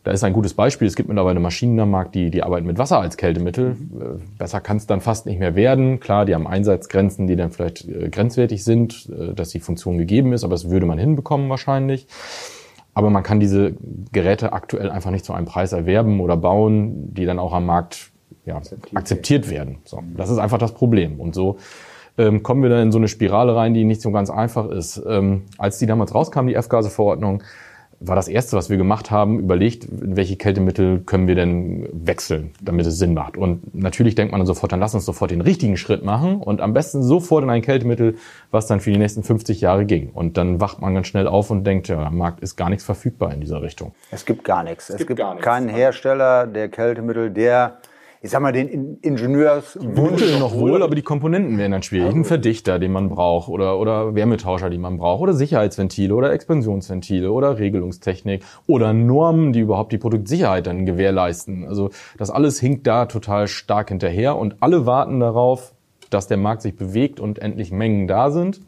da 0.05 0.13
ist 0.13 0.23
ein 0.23 0.33
gutes 0.33 0.55
Beispiel. 0.55 0.87
Es 0.87 0.95
gibt 0.95 1.09
mittlerweile 1.09 1.41
Maschinen 1.41 1.79
am 1.81 1.91
Markt, 1.91 2.15
die, 2.15 2.31
die 2.31 2.45
arbeiten 2.45 2.65
mit 2.65 2.79
Wasser 2.79 3.01
als 3.01 3.17
Kältemittel. 3.17 3.73
Äh, 3.73 4.39
besser 4.39 4.61
kann 4.61 4.77
es 4.77 4.87
dann 4.87 5.01
fast 5.01 5.27
nicht 5.27 5.41
mehr 5.41 5.57
werden. 5.57 5.99
Klar, 5.99 6.25
die 6.25 6.35
haben 6.35 6.47
Einsatzgrenzen, 6.47 7.27
die 7.27 7.35
dann 7.35 7.51
vielleicht 7.51 7.89
äh, 7.89 8.09
grenzwertig 8.09 8.63
sind, 8.63 9.11
äh, 9.11 9.35
dass 9.35 9.49
die 9.49 9.59
Funktion 9.59 9.99
gegeben 9.99 10.33
ist, 10.33 10.45
aber 10.45 10.55
das 10.55 10.71
würde 10.71 10.87
man 10.87 10.99
hinbekommen 10.99 11.51
wahrscheinlich. 11.51 12.07
Aber 12.95 13.11
man 13.11 13.25
kann 13.25 13.41
diese 13.41 13.75
Geräte 14.13 14.53
aktuell 14.53 14.91
einfach 14.91 15.11
nicht 15.11 15.25
zu 15.25 15.33
einem 15.33 15.47
Preis 15.47 15.73
erwerben 15.73 16.21
oder 16.21 16.37
bauen, 16.37 17.13
die 17.13 17.27
dann 17.27 17.41
auch 17.41 17.53
am 17.53 17.67
Markt 17.67 18.13
ja, 18.45 18.63
akzeptiert 18.95 19.51
werden. 19.51 19.79
So, 19.85 20.01
das 20.17 20.31
ist 20.31 20.39
einfach 20.39 20.59
das 20.59 20.73
Problem. 20.73 21.21
Und 21.21 21.35
so 21.35 21.57
ähm, 22.19 22.43
kommen 22.43 22.63
wir 22.63 22.71
dann 22.71 22.83
in 22.83 22.93
so 22.93 22.99
eine 22.99 23.09
Spirale 23.09 23.55
rein, 23.55 23.75
die 23.75 23.85
nicht 23.85 24.01
so 24.01 24.11
ganz 24.11 24.31
einfach 24.31 24.69
ist. 24.69 25.03
Ähm, 25.07 25.43
als 25.59 25.79
die 25.79 25.87
damals 25.87 26.15
rauskam, 26.15 26.47
die 26.47 26.55
F-Gase-Verordnung, 26.55 27.43
war 28.01 28.17
das 28.17 28.29
erste, 28.29 28.57
was 28.57 28.69
wir 28.69 28.77
gemacht 28.77 29.11
haben, 29.11 29.39
überlegt, 29.39 29.87
welche 29.91 30.37
Kältemittel 30.37 31.01
können 31.01 31.27
wir 31.27 31.35
denn 31.35 31.89
wechseln, 31.93 32.53
damit 32.61 32.87
es 32.87 32.99
Sinn 32.99 33.15
macht. 33.15 33.37
Und 33.37 33.75
natürlich 33.75 34.15
denkt 34.15 34.33
man 34.33 34.41
dann 34.41 34.47
sofort, 34.47 34.73
dann 34.73 34.81
lass 34.81 34.95
uns 34.95 35.05
sofort 35.05 35.31
den 35.31 35.41
richtigen 35.41 35.77
Schritt 35.77 36.05
machen 36.05 36.37
und 36.37 36.61
am 36.61 36.75
besten 36.75 37.03
sofort 37.03 37.45
in 37.45 37.51
ein 37.51 37.63
Kältemittel, 37.63 38.17
was 38.51 38.67
dann 38.67 38.81
für 38.81 38.91
die 38.91 38.99
nächsten 38.99 39.23
50 39.23 39.61
Jahre 39.61 39.87
ging. 39.87 40.11
Und 40.11 40.37
dann 40.37 40.61
wacht 40.61 40.81
man 40.81 40.95
ganz 40.95 41.07
schnell 41.07 41.27
auf 41.27 41.51
und 41.51 41.65
denkt, 41.65 41.89
ja, 41.89 42.03
am 42.05 42.19
Markt 42.19 42.41
ist 42.41 42.57
gar 42.57 42.69
nichts 42.69 42.85
verfügbar 42.85 43.33
in 43.33 43.41
dieser 43.41 43.63
Richtung. 43.63 43.95
Es 44.11 44.25
gibt 44.25 44.45
gar 44.45 44.63
nichts. 44.63 44.89
Es, 44.89 44.97
es 44.97 44.99
gibt, 44.99 45.09
gibt 45.09 45.21
gar 45.21 45.37
keinen 45.37 45.69
Hersteller 45.69 46.47
der 46.47 46.69
Kältemittel, 46.69 47.31
der 47.31 47.79
ich 48.27 48.33
sag 48.33 48.43
mal, 48.43 48.51
den 48.53 48.99
Ingenieurswunsch. 49.03 50.39
noch 50.41 50.55
wohl, 50.57 50.83
aber 50.83 50.97
die 50.97 51.03
Komponenten 51.03 51.59
wären 51.59 51.71
dann 51.71 51.85
schwierig. 51.85 52.13
Ein 52.13 52.25
Verdichter, 52.25 52.81
den 52.81 52.91
man 52.91 53.09
braucht, 53.09 53.49
oder, 53.49 53.79
oder 53.79 54.17
Wärmetauscher, 54.17 54.69
die 54.69 54.79
man 54.79 54.99
braucht, 54.99 55.23
oder 55.23 55.33
Sicherheitsventile, 55.33 56.13
oder 56.13 56.33
Expansionsventile, 56.33 57.31
oder 57.31 57.59
Regelungstechnik, 57.61 58.43
oder 58.67 58.93
Normen, 58.93 59.53
die 59.53 59.61
überhaupt 59.61 59.93
die 59.93 59.99
Produktsicherheit 59.99 60.67
dann 60.67 60.87
gewährleisten. 60.87 61.69
Also 61.69 61.91
das 62.19 62.31
alles 62.31 62.59
hinkt 62.59 62.87
da 62.89 63.07
total 63.07 63.47
stark 63.47 63.91
hinterher 63.91 64.37
und 64.37 64.57
alle 64.61 64.87
warten 64.87 65.21
darauf, 65.21 65.73
dass 66.11 66.27
der 66.27 66.37
Markt 66.37 66.63
sich 66.63 66.75
bewegt 66.75 67.21
und 67.21 67.39
endlich 67.39 67.71
Mengen 67.71 68.09
da 68.09 68.33
sind. 68.33 68.61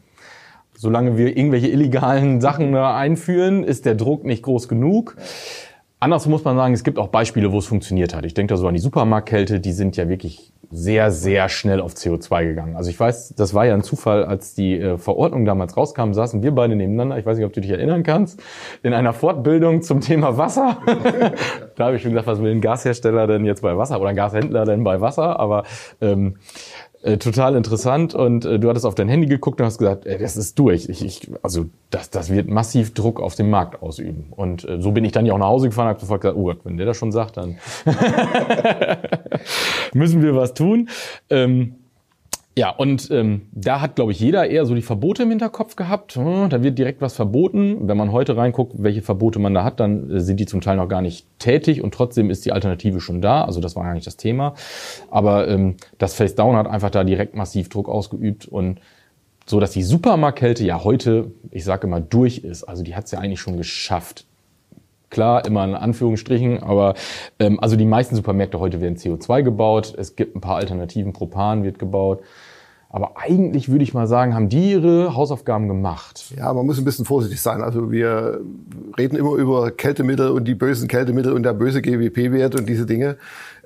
Solange 0.73 1.17
wir 1.17 1.35
irgendwelche 1.35 1.67
illegalen 1.67 2.39
Sachen 2.39 2.73
einführen, 2.73 3.65
ist 3.65 3.85
der 3.85 3.95
Druck 3.95 4.23
nicht 4.23 4.43
groß 4.43 4.69
genug. 4.69 5.17
Andersrum 6.01 6.31
muss 6.31 6.45
man 6.45 6.55
sagen, 6.55 6.73
es 6.73 6.83
gibt 6.83 6.97
auch 6.97 7.09
Beispiele, 7.09 7.51
wo 7.51 7.57
es 7.57 7.65
funktioniert 7.65 8.15
hat. 8.15 8.25
Ich 8.25 8.33
denke 8.33 8.53
da 8.53 8.57
so 8.57 8.67
an 8.67 8.73
die 8.73 8.79
Supermarktkälte, 8.79 9.59
die 9.59 9.73
sind 9.73 9.97
ja 9.97 10.07
wirklich 10.07 10.53
sehr, 10.71 11.11
sehr 11.11 11.49
schnell 11.49 11.81
auf 11.81 11.93
CO2 11.93 12.45
gegangen. 12.45 12.75
Also 12.75 12.89
ich 12.89 12.99
weiß, 12.99 13.33
das 13.35 13.53
war 13.53 13.65
ja 13.65 13.73
ein 13.73 13.81
Zufall, 13.81 14.23
als 14.23 14.53
die 14.53 14.79
äh, 14.79 14.97
Verordnung 14.97 15.43
damals 15.43 15.75
rauskam, 15.75 16.13
saßen 16.13 16.43
wir 16.43 16.51
beide 16.51 16.75
nebeneinander, 16.75 17.17
ich 17.17 17.25
weiß 17.25 17.37
nicht, 17.37 17.45
ob 17.45 17.53
du 17.53 17.61
dich 17.61 17.71
erinnern 17.71 18.03
kannst, 18.03 18.41
in 18.83 18.93
einer 18.93 19.13
Fortbildung 19.13 19.81
zum 19.81 19.99
Thema 19.99 20.37
Wasser. 20.37 20.77
da 21.75 21.85
habe 21.85 21.95
ich 21.95 22.03
schon 22.03 22.11
gesagt, 22.11 22.27
was 22.27 22.41
will 22.41 22.51
ein 22.51 22.61
Gashersteller 22.61 23.25
denn 23.25 23.45
jetzt 23.45 23.63
bei 23.63 23.75
Wasser 23.77 23.99
oder 23.99 24.11
ein 24.11 24.15
Gashändler 24.15 24.65
denn 24.65 24.83
bei 24.83 25.01
Wasser? 25.01 25.39
Aber 25.39 25.63
ähm, 26.01 26.35
Äh, 27.01 27.17
total 27.17 27.55
interessant 27.55 28.13
und 28.13 28.43
äh, 28.43 28.59
du 28.59 28.67
hattest 28.67 28.85
auf 28.85 28.93
dein 28.93 29.07
Handy 29.07 29.25
geguckt 29.25 29.61
und 29.61 29.65
hast 29.65 29.77
gesagt, 29.77 30.05
ey, 30.05 30.17
das 30.17 30.35
ist 30.35 30.59
durch. 30.59 30.89
Ich, 30.89 31.05
ich, 31.05 31.31
also 31.41 31.67
das, 31.91 32.09
das 32.09 32.29
wird 32.29 32.49
massiv 32.49 32.93
Druck 32.93 33.21
auf 33.21 33.35
den 33.35 33.49
Markt 33.49 33.81
ausüben. 33.81 34.27
Und 34.31 34.67
äh, 34.67 34.81
so 34.81 34.91
bin 34.91 35.05
ich 35.05 35.13
dann 35.13 35.25
ja 35.25 35.33
auch 35.33 35.37
nach 35.37 35.47
Hause 35.47 35.69
gefahren 35.69 35.87
und 35.87 35.91
habe 35.91 36.01
sofort 36.01 36.21
gesagt, 36.21 36.37
oh 36.37 36.43
Gott, 36.43 36.59
wenn 36.65 36.75
der 36.75 36.85
das 36.85 36.97
schon 36.97 37.13
sagt, 37.13 37.37
dann 37.37 37.57
müssen 39.93 40.21
wir 40.21 40.35
was 40.35 40.53
tun. 40.53 40.89
Ähm, 41.29 41.75
ja, 42.59 42.71
und 42.71 43.09
ähm, 43.09 43.43
da 43.53 43.79
hat, 43.79 43.95
glaube 43.95 44.11
ich, 44.11 44.19
jeder 44.19 44.49
eher 44.49 44.65
so 44.65 44.75
die 44.75 44.81
Verbote 44.81 45.23
im 45.23 45.29
Hinterkopf 45.29 45.77
gehabt. 45.77 46.17
Hm, 46.17 46.49
da 46.49 46.61
wird 46.61 46.77
direkt 46.77 46.99
was 46.99 47.15
verboten. 47.15 47.87
Wenn 47.87 47.95
man 47.95 48.11
heute 48.11 48.35
reinguckt, 48.35 48.73
welche 48.83 49.01
Verbote 49.01 49.39
man 49.39 49.53
da 49.53 49.63
hat, 49.63 49.79
dann 49.79 50.11
äh, 50.11 50.19
sind 50.19 50.41
die 50.41 50.45
zum 50.45 50.59
Teil 50.59 50.75
noch 50.75 50.89
gar 50.89 51.01
nicht 51.01 51.25
tätig 51.39 51.81
und 51.81 51.93
trotzdem 51.93 52.29
ist 52.29 52.43
die 52.43 52.51
Alternative 52.51 52.99
schon 52.99 53.21
da. 53.21 53.45
Also 53.45 53.61
das 53.61 53.77
war 53.77 53.85
eigentlich 53.85 54.03
das 54.03 54.17
Thema. 54.17 54.55
Aber 55.09 55.47
ähm, 55.47 55.77
das 55.99 56.15
Face 56.15 56.35
Down 56.35 56.57
hat 56.57 56.67
einfach 56.67 56.89
da 56.89 57.05
direkt 57.05 57.33
massiv 57.33 57.69
Druck 57.69 57.87
ausgeübt 57.87 58.45
und 58.45 58.81
so, 59.45 59.61
dass 59.61 59.71
die 59.71 59.83
Supermarktkälte 59.83 60.65
ja 60.65 60.83
heute, 60.83 61.31
ich 61.51 61.63
sage 61.63 61.87
immer, 61.87 62.01
durch 62.01 62.39
ist. 62.39 62.65
Also 62.65 62.83
die 62.83 62.93
hat 62.93 63.05
es 63.05 63.11
ja 63.11 63.19
eigentlich 63.19 63.39
schon 63.39 63.55
geschafft. 63.55 64.25
Klar, 65.09 65.45
immer 65.45 65.63
in 65.63 65.75
Anführungsstrichen, 65.75 66.61
aber 66.61 66.95
ähm, 67.39 67.57
also 67.61 67.77
die 67.77 67.85
meisten 67.85 68.17
Supermärkte 68.17 68.59
heute 68.59 68.81
werden 68.81 68.97
CO2 68.97 69.43
gebaut. 69.43 69.95
Es 69.97 70.17
gibt 70.17 70.35
ein 70.35 70.41
paar 70.41 70.57
Alternativen, 70.57 71.13
Propan 71.13 71.63
wird 71.63 71.79
gebaut. 71.79 72.21
Aber 72.91 73.17
eigentlich 73.17 73.69
würde 73.69 73.83
ich 73.83 73.93
mal 73.93 74.07
sagen, 74.07 74.33
haben 74.33 74.49
die 74.49 74.71
ihre 74.71 75.15
Hausaufgaben 75.15 75.67
gemacht. 75.67 76.33
Ja, 76.35 76.51
man 76.51 76.65
muss 76.65 76.79
ein 76.79 76.85
bisschen 76.85 77.05
vorsichtig 77.05 77.39
sein. 77.39 77.61
Also 77.61 77.91
wir 77.91 78.41
reden 78.97 79.15
immer 79.15 79.33
über 79.35 79.69
Kältemittel 79.69 80.29
und 80.29 80.45
die 80.45 80.55
bösen 80.55 80.87
Kältemittel 80.87 81.33
und 81.33 81.43
der 81.43 81.53
böse 81.53 81.83
GWP-Wert 81.83 82.55
und 82.55 82.67
diese 82.67 82.87
Dinge. 82.87 83.17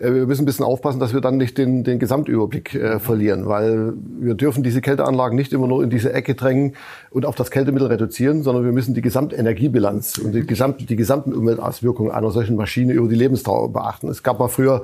Äh, 0.04 0.14
wir 0.14 0.28
müssen 0.28 0.44
ein 0.44 0.46
bisschen 0.46 0.66
aufpassen, 0.66 1.00
dass 1.00 1.14
wir 1.14 1.22
dann 1.22 1.38
nicht 1.38 1.58
den, 1.58 1.84
den 1.84 2.00
Gesamtüberblick 2.00 2.76
äh, 2.76 3.00
verlieren, 3.00 3.48
weil 3.48 3.94
wir 4.20 4.36
dürfen 4.36 4.64
diese 4.64 4.82
Kälteanlagen 4.82 5.36
nicht 5.36 5.54
immer 5.54 5.68
nur 5.68 5.84
in 5.84 5.90
diese 5.90 6.14
Ecke 6.14 6.36
drängen 6.36 6.76
und 7.10 7.26
auf 7.26 7.36
das 7.36 7.52
Kältemittel 7.52 7.88
reduzieren, 7.88 8.44
sondern 8.44 8.66
wir 8.66 8.72
müssen 8.72 8.94
die 8.94 9.02
Gesamtenergiebilanz 9.02 10.18
und 10.18 10.34
die, 10.34 10.46
gesamt, 10.46 10.90
die 10.90 10.96
gesamten 10.96 11.34
Umweltauswirkungen 11.34 12.12
einer 12.12 12.32
solchen 12.32 12.56
Maschine 12.56 12.94
über 12.94 13.08
die 13.08 13.16
Lebensdauer 13.16 13.72
beachten. 13.72 14.10
Es 14.10 14.24
gab 14.24 14.40
mal 14.40 14.50
früher 14.50 14.84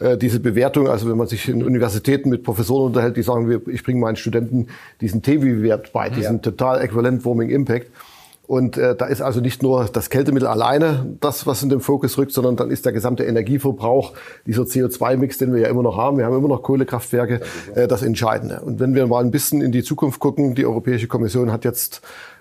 äh, 0.00 0.16
diese 0.16 0.40
Bewertung, 0.40 0.88
also 0.88 1.08
wenn 1.08 1.16
man 1.16 1.26
sich 1.26 1.48
in 1.48 1.62
Universitäten 1.62 2.28
mit 2.28 2.42
Professoren 2.42 2.86
unterhält, 2.86 3.16
die 3.16 3.22
sagen, 3.22 3.62
ich 3.68 3.82
bringe 3.82 4.00
meinen 4.00 4.16
Studenten 4.16 4.66
diesen 5.00 5.22
TEWI-Wert 5.22 5.92
bei, 5.92 6.10
diesen 6.10 6.36
ja. 6.36 6.42
Total 6.42 6.80
Equivalent 6.82 7.24
Warming 7.24 7.50
Impact. 7.50 7.90
Und 8.48 8.78
äh, 8.78 8.96
da 8.96 9.04
ist 9.04 9.20
also 9.20 9.40
nicht 9.40 9.62
nur 9.62 9.84
das 9.92 10.08
Kältemittel 10.08 10.48
alleine 10.48 11.14
das, 11.20 11.46
was 11.46 11.62
in 11.62 11.68
den 11.68 11.80
Fokus 11.80 12.16
rückt, 12.16 12.32
sondern 12.32 12.56
dann 12.56 12.70
ist 12.70 12.86
der 12.86 12.92
gesamte 12.92 13.24
Energieverbrauch, 13.24 14.14
dieser 14.46 14.62
CO2-Mix, 14.62 15.36
den 15.36 15.52
wir 15.52 15.60
ja 15.60 15.68
immer 15.68 15.82
noch 15.82 15.98
haben, 15.98 16.16
wir 16.16 16.24
haben 16.24 16.34
immer 16.34 16.48
noch 16.48 16.62
Kohlekraftwerke, 16.62 17.42
äh, 17.74 17.86
das 17.86 18.02
Entscheidende. 18.02 18.62
Und 18.62 18.80
wenn 18.80 18.94
wir 18.94 19.06
mal 19.06 19.22
ein 19.22 19.30
bisschen 19.30 19.60
in 19.60 19.70
die 19.70 19.82
Zukunft 19.82 20.18
gucken, 20.18 20.54
die 20.54 20.64
Europäische 20.64 21.08
Kommission 21.08 21.52
hat 21.52 21.66
jetzt 21.66 22.00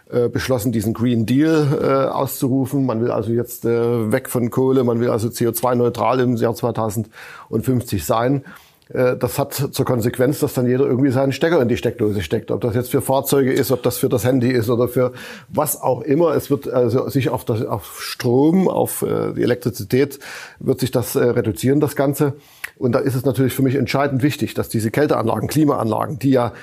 äh, 0.09 0.29
beschlossen, 0.29 0.71
diesen 0.71 0.93
Green 0.93 1.25
Deal 1.25 1.67
äh, 1.81 2.09
auszurufen. 2.09 2.85
Man 2.85 3.01
will 3.01 3.11
also 3.11 3.33
jetzt 3.33 3.65
äh, 3.65 4.09
weg 4.09 4.29
von 4.29 4.49
Kohle, 4.49 4.85
man 4.85 5.01
will 5.01 5.09
also 5.09 5.27
CO2-neutral 5.27 6.21
im 6.21 6.37
Jahr 6.37 6.55
2050 6.55 8.05
sein. 8.05 8.45
Äh, 8.89 9.17
das 9.17 9.39
hat 9.39 9.53
zur 9.53 9.85
Konsequenz, 9.85 10.39
dass 10.39 10.53
dann 10.53 10.67
jeder 10.67 10.85
irgendwie 10.85 11.11
seinen 11.11 11.31
Stecker 11.31 11.61
in 11.61 11.67
die 11.67 11.77
Steckdose 11.77 12.21
steckt. 12.21 12.51
Ob 12.51 12.61
das 12.61 12.75
jetzt 12.75 12.91
für 12.91 13.01
Fahrzeuge 13.01 13.51
ist, 13.51 13.71
ob 13.71 13.83
das 13.83 13.97
für 13.97 14.09
das 14.09 14.23
Handy 14.23 14.49
ist 14.49 14.69
oder 14.69 14.87
für 14.87 15.13
was 15.49 15.81
auch 15.81 16.01
immer. 16.01 16.35
Es 16.35 16.49
wird 16.49 16.67
also 16.67 17.09
sich 17.09 17.29
auf, 17.29 17.45
das, 17.45 17.63
auf 17.65 18.01
Strom, 18.01 18.67
auf 18.67 19.01
äh, 19.01 19.33
die 19.33 19.43
Elektrizität 19.43 20.19
wird 20.59 20.79
sich 20.79 20.91
das 20.91 21.15
äh, 21.15 21.23
reduzieren, 21.23 21.79
das 21.79 21.95
Ganze. 21.95 22.33
Und 22.77 22.91
da 22.91 22.99
ist 22.99 23.15
es 23.15 23.25
natürlich 23.25 23.53
für 23.53 23.63
mich 23.63 23.75
entscheidend 23.75 24.21
wichtig, 24.21 24.53
dass 24.53 24.69
diese 24.69 24.91
Kälteanlagen, 24.91 25.47
Klimaanlagen, 25.47 26.19
die 26.19 26.29
ja 26.29 26.53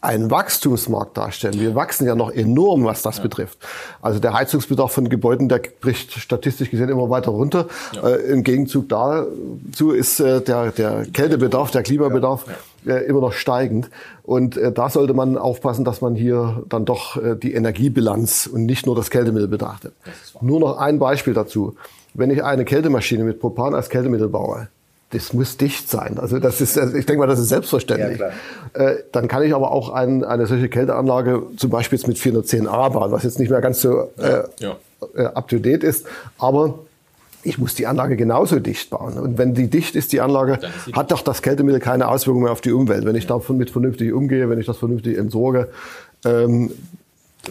einen 0.00 0.30
Wachstumsmarkt 0.30 1.16
darstellen. 1.16 1.58
Wir 1.58 1.74
wachsen 1.74 2.06
ja 2.06 2.14
noch 2.14 2.30
enorm, 2.30 2.84
was 2.84 3.02
das 3.02 3.16
ja. 3.16 3.24
betrifft. 3.24 3.58
Also 4.00 4.20
der 4.20 4.32
Heizungsbedarf 4.32 4.92
von 4.92 5.08
Gebäuden, 5.08 5.48
der 5.48 5.60
bricht 5.80 6.12
statistisch 6.12 6.70
gesehen 6.70 6.88
immer 6.88 7.10
weiter 7.10 7.32
runter. 7.32 7.66
Ja. 7.92 8.08
Äh, 8.08 8.32
Im 8.32 8.44
Gegenzug 8.44 8.88
dazu 8.88 9.90
ist 9.90 10.20
äh, 10.20 10.40
der, 10.40 10.70
der 10.70 11.04
Kältebedarf, 11.12 11.72
der 11.72 11.82
Klimabedarf 11.82 12.46
ja. 12.84 12.94
äh, 12.94 13.04
immer 13.06 13.20
noch 13.20 13.32
steigend. 13.32 13.90
Und 14.22 14.56
äh, 14.56 14.70
da 14.70 14.88
sollte 14.88 15.14
man 15.14 15.36
aufpassen, 15.36 15.84
dass 15.84 16.00
man 16.00 16.14
hier 16.14 16.62
dann 16.68 16.84
doch 16.84 17.16
äh, 17.16 17.34
die 17.34 17.54
Energiebilanz 17.54 18.46
und 18.46 18.66
nicht 18.66 18.86
nur 18.86 18.94
das 18.94 19.10
Kältemittel 19.10 19.48
betrachtet. 19.48 19.94
Das 20.04 20.40
nur 20.40 20.60
noch 20.60 20.78
ein 20.78 21.00
Beispiel 21.00 21.34
dazu. 21.34 21.74
Wenn 22.14 22.30
ich 22.30 22.44
eine 22.44 22.64
Kältemaschine 22.64 23.24
mit 23.24 23.40
Propan 23.40 23.74
als 23.74 23.88
Kältemittel 23.88 24.28
baue, 24.28 24.68
das 25.10 25.32
muss 25.32 25.56
dicht 25.56 25.88
sein. 25.88 26.18
Also 26.18 26.38
das 26.38 26.60
ist, 26.60 26.78
also 26.78 26.94
ich 26.94 27.06
denke 27.06 27.20
mal, 27.20 27.26
das 27.26 27.38
ist 27.38 27.48
selbstverständlich. 27.48 28.20
Ja, 28.20 28.30
äh, 28.74 29.02
dann 29.12 29.26
kann 29.26 29.42
ich 29.42 29.54
aber 29.54 29.70
auch 29.70 29.90
ein, 29.90 30.22
eine 30.22 30.46
solche 30.46 30.68
Kälteanlage 30.68 31.44
zum 31.56 31.70
Beispiel 31.70 31.98
jetzt 31.98 32.08
mit 32.08 32.18
410a 32.18 32.90
bauen, 32.90 33.10
was 33.10 33.22
jetzt 33.22 33.38
nicht 33.38 33.50
mehr 33.50 33.60
ganz 33.60 33.80
so 33.80 34.10
äh, 34.18 34.42
ja. 34.60 34.76
äh, 35.14 35.22
up 35.22 35.48
to 35.48 35.58
date 35.58 35.82
ist, 35.82 36.06
aber 36.38 36.80
ich 37.42 37.56
muss 37.56 37.74
die 37.74 37.86
Anlage 37.86 38.16
genauso 38.16 38.58
dicht 38.58 38.90
bauen. 38.90 39.14
Und 39.14 39.38
wenn 39.38 39.54
die 39.54 39.68
dicht 39.68 39.94
ist, 39.94 40.12
die 40.12 40.20
Anlage, 40.20 40.58
hat 40.92 41.10
doch 41.10 41.22
das 41.22 41.40
Kältemittel 41.40 41.80
keine 41.80 42.08
Auswirkungen 42.08 42.44
mehr 42.44 42.52
auf 42.52 42.60
die 42.60 42.72
Umwelt. 42.72 43.06
Wenn 43.06 43.16
ich 43.16 43.24
ja. 43.24 43.30
davon 43.30 43.56
mit 43.56 43.70
vernünftig 43.70 44.12
umgehe, 44.12 44.50
wenn 44.50 44.58
ich 44.58 44.66
das 44.66 44.76
vernünftig 44.76 45.16
entsorge, 45.16 45.68
ähm, 46.24 46.72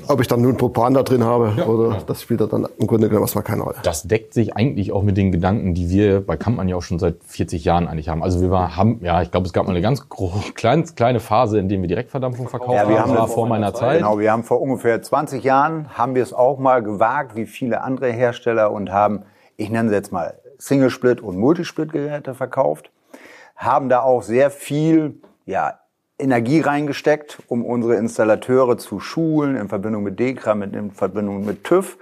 ob 0.07 0.21
ich 0.21 0.27
dann 0.27 0.41
nun 0.41 0.57
Propan 0.57 0.93
da 0.93 1.03
drin 1.03 1.23
habe 1.23 1.53
ja, 1.57 1.65
oder 1.65 1.95
ja. 1.95 2.03
das 2.05 2.21
spielt 2.21 2.41
dann 2.41 2.67
im 2.77 2.87
Grunde 2.87 3.07
genommen 3.07 3.23
erstmal 3.23 3.43
keine 3.43 3.63
Rolle. 3.63 3.77
Das 3.83 4.03
deckt 4.03 4.33
sich 4.33 4.55
eigentlich 4.55 4.91
auch 4.91 5.03
mit 5.03 5.17
den 5.17 5.31
Gedanken, 5.31 5.73
die 5.73 5.89
wir 5.89 6.25
bei 6.25 6.37
Kampmann 6.37 6.67
ja 6.67 6.75
auch 6.75 6.81
schon 6.81 6.99
seit 6.99 7.23
40 7.25 7.63
Jahren 7.63 7.87
eigentlich 7.87 8.09
haben. 8.09 8.23
Also 8.23 8.41
wir 8.41 8.51
war, 8.51 8.75
haben, 8.75 8.99
ja, 9.03 9.21
ich 9.21 9.31
glaube, 9.31 9.47
es 9.47 9.53
gab 9.53 9.65
mal 9.65 9.71
eine 9.71 9.81
ganz 9.81 10.07
kleine, 10.55 10.83
kleine 10.83 11.19
Phase, 11.19 11.59
in 11.59 11.69
der 11.69 11.81
wir 11.81 11.87
Direktverdampfung 11.87 12.47
verkauft 12.47 12.73
ja, 12.73 12.89
wir 12.89 12.99
haben. 12.99 13.11
Das 13.11 13.19
war 13.19 13.27
vor 13.27 13.47
meiner 13.47 13.73
Zeit. 13.73 13.99
Genau, 13.99 14.19
wir 14.19 14.31
haben 14.31 14.43
vor 14.43 14.61
ungefähr 14.61 15.01
20 15.01 15.43
Jahren 15.43 15.89
haben 15.97 16.15
wir 16.15 16.23
es 16.23 16.33
auch 16.33 16.59
mal 16.59 16.83
gewagt, 16.83 17.35
wie 17.35 17.45
viele 17.45 17.81
andere 17.81 18.11
Hersteller 18.11 18.71
und 18.71 18.91
haben, 18.91 19.23
ich 19.55 19.69
nenne 19.69 19.89
sie 19.89 19.95
jetzt 19.95 20.11
mal 20.11 20.35
Single 20.57 20.89
Split 20.89 21.21
und 21.21 21.37
Multisplit 21.37 21.91
Geräte 21.91 22.33
verkauft, 22.33 22.91
haben 23.55 23.89
da 23.89 24.01
auch 24.01 24.21
sehr 24.21 24.51
viel, 24.51 25.21
ja, 25.45 25.79
Energie 26.19 26.61
reingesteckt, 26.61 27.39
um 27.47 27.63
unsere 27.63 27.95
Installateure 27.95 28.77
zu 28.77 28.99
schulen, 28.99 29.55
in 29.55 29.69
Verbindung 29.69 30.03
mit 30.03 30.19
DEKRA, 30.19 30.55
mit, 30.55 30.75
in 30.75 30.91
Verbindung 30.91 31.45
mit 31.45 31.63
TÜV. 31.63 31.97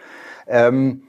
Ähm, 0.47 1.03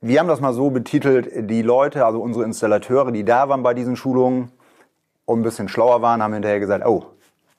wir 0.00 0.20
haben 0.20 0.28
das 0.28 0.40
mal 0.40 0.54
so 0.54 0.70
betitelt, 0.70 1.50
die 1.50 1.62
Leute, 1.62 2.06
also 2.06 2.20
unsere 2.20 2.44
Installateure, 2.44 3.10
die 3.10 3.24
da 3.24 3.48
waren 3.48 3.62
bei 3.62 3.74
diesen 3.74 3.96
Schulungen 3.96 4.52
und 5.24 5.40
ein 5.40 5.42
bisschen 5.42 5.68
schlauer 5.68 6.00
waren, 6.02 6.22
haben 6.22 6.32
hinterher 6.32 6.60
gesagt, 6.60 6.86
oh, 6.86 7.06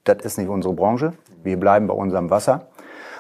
das 0.06 0.24
ist 0.24 0.38
nicht 0.38 0.48
unsere 0.48 0.74
Branche, 0.74 1.14
wir 1.44 1.60
bleiben 1.60 1.88
bei 1.88 1.94
unserem 1.94 2.30
Wasser 2.30 2.70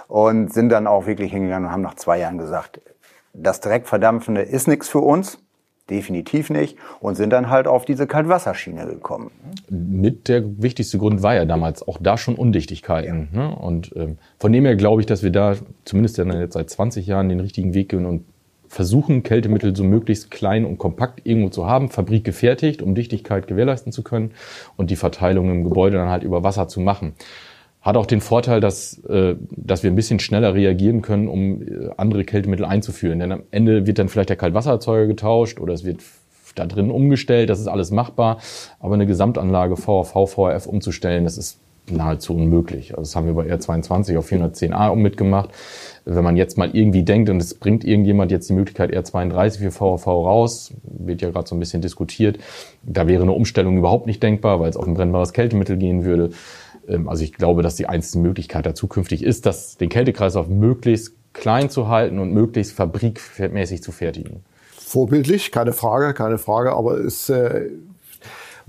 und 0.07 0.51
sind 0.53 0.69
dann 0.69 0.87
auch 0.87 1.05
wirklich 1.05 1.31
hingegangen 1.31 1.67
und 1.67 1.71
haben 1.71 1.81
nach 1.81 1.95
zwei 1.95 2.17
Jahren 2.19 2.37
gesagt, 2.37 2.81
das 3.33 3.59
Dreckverdampfende 3.59 4.41
ist 4.41 4.67
nichts 4.67 4.89
für 4.89 4.99
uns, 4.99 5.37
definitiv 5.89 6.49
nicht 6.49 6.77
und 6.99 7.15
sind 7.15 7.31
dann 7.31 7.49
halt 7.49 7.67
auf 7.67 7.85
diese 7.85 8.07
Kaltwasserschiene 8.07 8.85
gekommen. 8.85 9.31
Mit 9.69 10.27
der 10.27 10.61
wichtigste 10.61 10.97
Grund 10.97 11.23
war 11.23 11.35
ja 11.35 11.45
damals 11.45 11.87
auch 11.87 11.97
da 11.99 12.17
schon 12.17 12.35
Undichtigkeiten. 12.35 13.29
Ja. 13.33 13.49
Ne? 13.49 13.55
Und 13.55 13.91
ähm, 13.95 14.17
von 14.39 14.51
dem 14.51 14.65
her 14.65 14.75
glaube 14.75 15.01
ich, 15.01 15.05
dass 15.05 15.23
wir 15.23 15.31
da 15.31 15.55
zumindest 15.85 16.17
jetzt 16.17 16.53
seit 16.53 16.69
20 16.69 17.07
Jahren 17.07 17.29
den 17.29 17.39
richtigen 17.39 17.73
Weg 17.73 17.89
gehen 17.89 18.05
und 18.05 18.25
versuchen, 18.69 19.23
Kältemittel 19.23 19.75
so 19.75 19.83
möglichst 19.83 20.29
klein 20.31 20.63
und 20.63 20.77
kompakt 20.77 21.21
irgendwo 21.25 21.49
zu 21.49 21.65
haben, 21.65 21.89
Fabrik 21.89 22.23
gefertigt, 22.23 22.81
um 22.81 22.93
Dichtigkeit 22.93 23.47
gewährleisten 23.47 23.91
zu 23.91 24.03
können 24.03 24.31
und 24.77 24.91
die 24.91 24.95
Verteilung 24.95 25.49
im 25.49 25.63
Gebäude 25.63 25.97
dann 25.97 26.09
halt 26.09 26.23
über 26.23 26.43
Wasser 26.43 26.67
zu 26.67 26.79
machen. 26.79 27.13
Hat 27.81 27.95
auch 27.95 28.05
den 28.05 28.19
Vorteil, 28.19 28.59
dass, 28.59 28.97
äh, 29.05 29.35
dass 29.51 29.83
wir 29.83 29.91
ein 29.91 29.95
bisschen 29.95 30.19
schneller 30.19 30.53
reagieren 30.53 31.01
können, 31.01 31.27
um 31.27 31.61
äh, 31.61 31.89
andere 31.97 32.25
Kältemittel 32.25 32.65
einzuführen. 32.65 33.19
Denn 33.19 33.31
am 33.31 33.43
Ende 33.51 33.87
wird 33.87 33.99
dann 33.99 34.09
vielleicht 34.09 34.29
der 34.29 34.35
Kaltwassererzeuger 34.35 35.07
getauscht 35.07 35.59
oder 35.59 35.73
es 35.73 35.85
wird 35.85 36.01
da 36.55 36.65
drin 36.65 36.91
umgestellt, 36.91 37.49
das 37.49 37.59
ist 37.59 37.67
alles 37.67 37.91
machbar. 37.91 38.39
Aber 38.79 38.95
eine 38.95 39.05
Gesamtanlage 39.05 39.77
VAV, 39.77 40.29
VRF 40.29 40.65
umzustellen, 40.67 41.23
das 41.23 41.37
ist 41.37 41.59
nahezu 41.91 42.35
unmöglich. 42.35 42.91
Also 42.91 43.01
das 43.01 43.15
haben 43.15 43.27
wir 43.27 43.33
bei 43.33 43.51
R22 43.51 44.17
auf 44.17 44.31
410a 44.31 44.95
mitgemacht. 44.95 45.49
Wenn 46.05 46.23
man 46.23 46.37
jetzt 46.37 46.57
mal 46.57 46.69
irgendwie 46.73 47.03
denkt 47.03 47.29
und 47.29 47.37
es 47.37 47.53
bringt 47.53 47.83
irgendjemand 47.83 48.31
jetzt 48.31 48.49
die 48.49 48.53
Möglichkeit 48.53 48.91
R32 48.91 49.59
für 49.59 49.79
VAV 49.79 50.07
raus, 50.07 50.73
wird 50.83 51.21
ja 51.21 51.29
gerade 51.29 51.47
so 51.47 51.55
ein 51.55 51.59
bisschen 51.59 51.81
diskutiert, 51.81 52.39
da 52.83 53.07
wäre 53.07 53.23
eine 53.23 53.31
Umstellung 53.31 53.77
überhaupt 53.77 54.07
nicht 54.07 54.21
denkbar, 54.23 54.59
weil 54.59 54.69
es 54.69 54.77
auf 54.77 54.87
ein 54.87 54.93
brennbares 54.93 55.33
Kältemittel 55.33 55.77
gehen 55.77 56.05
würde. 56.05 56.31
Ähm, 56.87 57.09
also 57.09 57.23
ich 57.23 57.33
glaube, 57.33 57.63
dass 57.63 57.75
die 57.75 57.87
einzige 57.87 58.23
Möglichkeit 58.23 58.65
da 58.65 58.75
zukünftig 58.75 59.23
ist, 59.23 59.45
dass 59.45 59.77
den 59.77 59.89
Kältekreislauf 59.89 60.47
möglichst 60.47 61.13
klein 61.33 61.69
zu 61.69 61.87
halten 61.87 62.19
und 62.19 62.33
möglichst 62.33 62.73
fabrikmäßig 62.73 63.83
zu 63.83 63.91
fertigen. 63.91 64.43
Vorbildlich, 64.71 65.51
keine 65.51 65.73
Frage, 65.73 66.13
keine 66.13 66.37
Frage, 66.37 66.73
aber 66.73 66.97
ist 66.97 67.29
äh, 67.29 67.69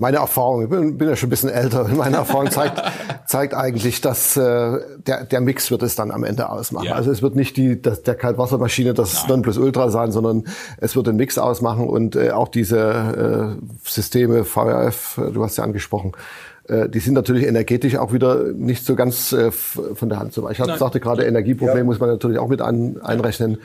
meine 0.00 0.16
Erfahrung, 0.16 0.62
ich 0.62 0.70
bin, 0.70 0.96
bin 0.96 1.08
ja 1.08 1.14
schon 1.14 1.28
ein 1.28 1.30
bisschen 1.30 1.50
älter, 1.50 1.86
meine 1.96 2.16
Erfahrung 2.16 2.50
zeigt, 2.50 2.82
zeigt 3.26 3.54
eigentlich, 3.54 4.00
dass 4.00 4.36
äh, 4.36 4.78
der, 5.06 5.24
der 5.24 5.40
Mix 5.40 5.70
wird 5.70 5.82
es 5.82 5.94
dann 5.94 6.10
am 6.10 6.24
Ende 6.24 6.48
ausmachen. 6.48 6.86
Ja. 6.86 6.94
Also 6.94 7.10
es 7.10 7.22
wird 7.22 7.36
nicht 7.36 7.56
die, 7.56 7.80
das, 7.80 8.02
der 8.02 8.14
Kaltwassermaschine 8.14 8.94
das 8.94 9.14
Nein. 9.14 9.28
Nonplusultra 9.28 9.90
sein, 9.90 10.10
sondern 10.10 10.44
es 10.78 10.96
wird 10.96 11.06
den 11.06 11.16
Mix 11.16 11.38
ausmachen 11.38 11.86
und 11.86 12.16
äh, 12.16 12.30
auch 12.30 12.48
diese 12.48 13.58
äh, 13.58 13.88
Systeme, 13.88 14.44
VRF, 14.44 15.20
du 15.32 15.44
hast 15.44 15.58
ja 15.58 15.64
angesprochen, 15.64 16.12
äh, 16.12 16.49
die 16.70 16.98
sind 17.00 17.14
natürlich 17.14 17.46
energetisch 17.46 17.96
auch 17.96 18.12
wieder 18.12 18.52
nicht 18.52 18.84
so 18.84 18.94
ganz 18.94 19.32
äh, 19.32 19.50
von 19.50 20.08
der 20.08 20.18
Hand 20.18 20.32
zu 20.32 20.42
machen. 20.42 20.52
Ich 20.52 20.60
hab, 20.60 20.78
sagte 20.78 21.00
gerade, 21.00 21.24
Energieproblem 21.24 21.78
ja. 21.78 21.84
muss 21.84 21.98
man 21.98 22.08
natürlich 22.08 22.38
auch 22.38 22.48
mit 22.48 22.62
ein, 22.62 23.00
einrechnen. 23.02 23.58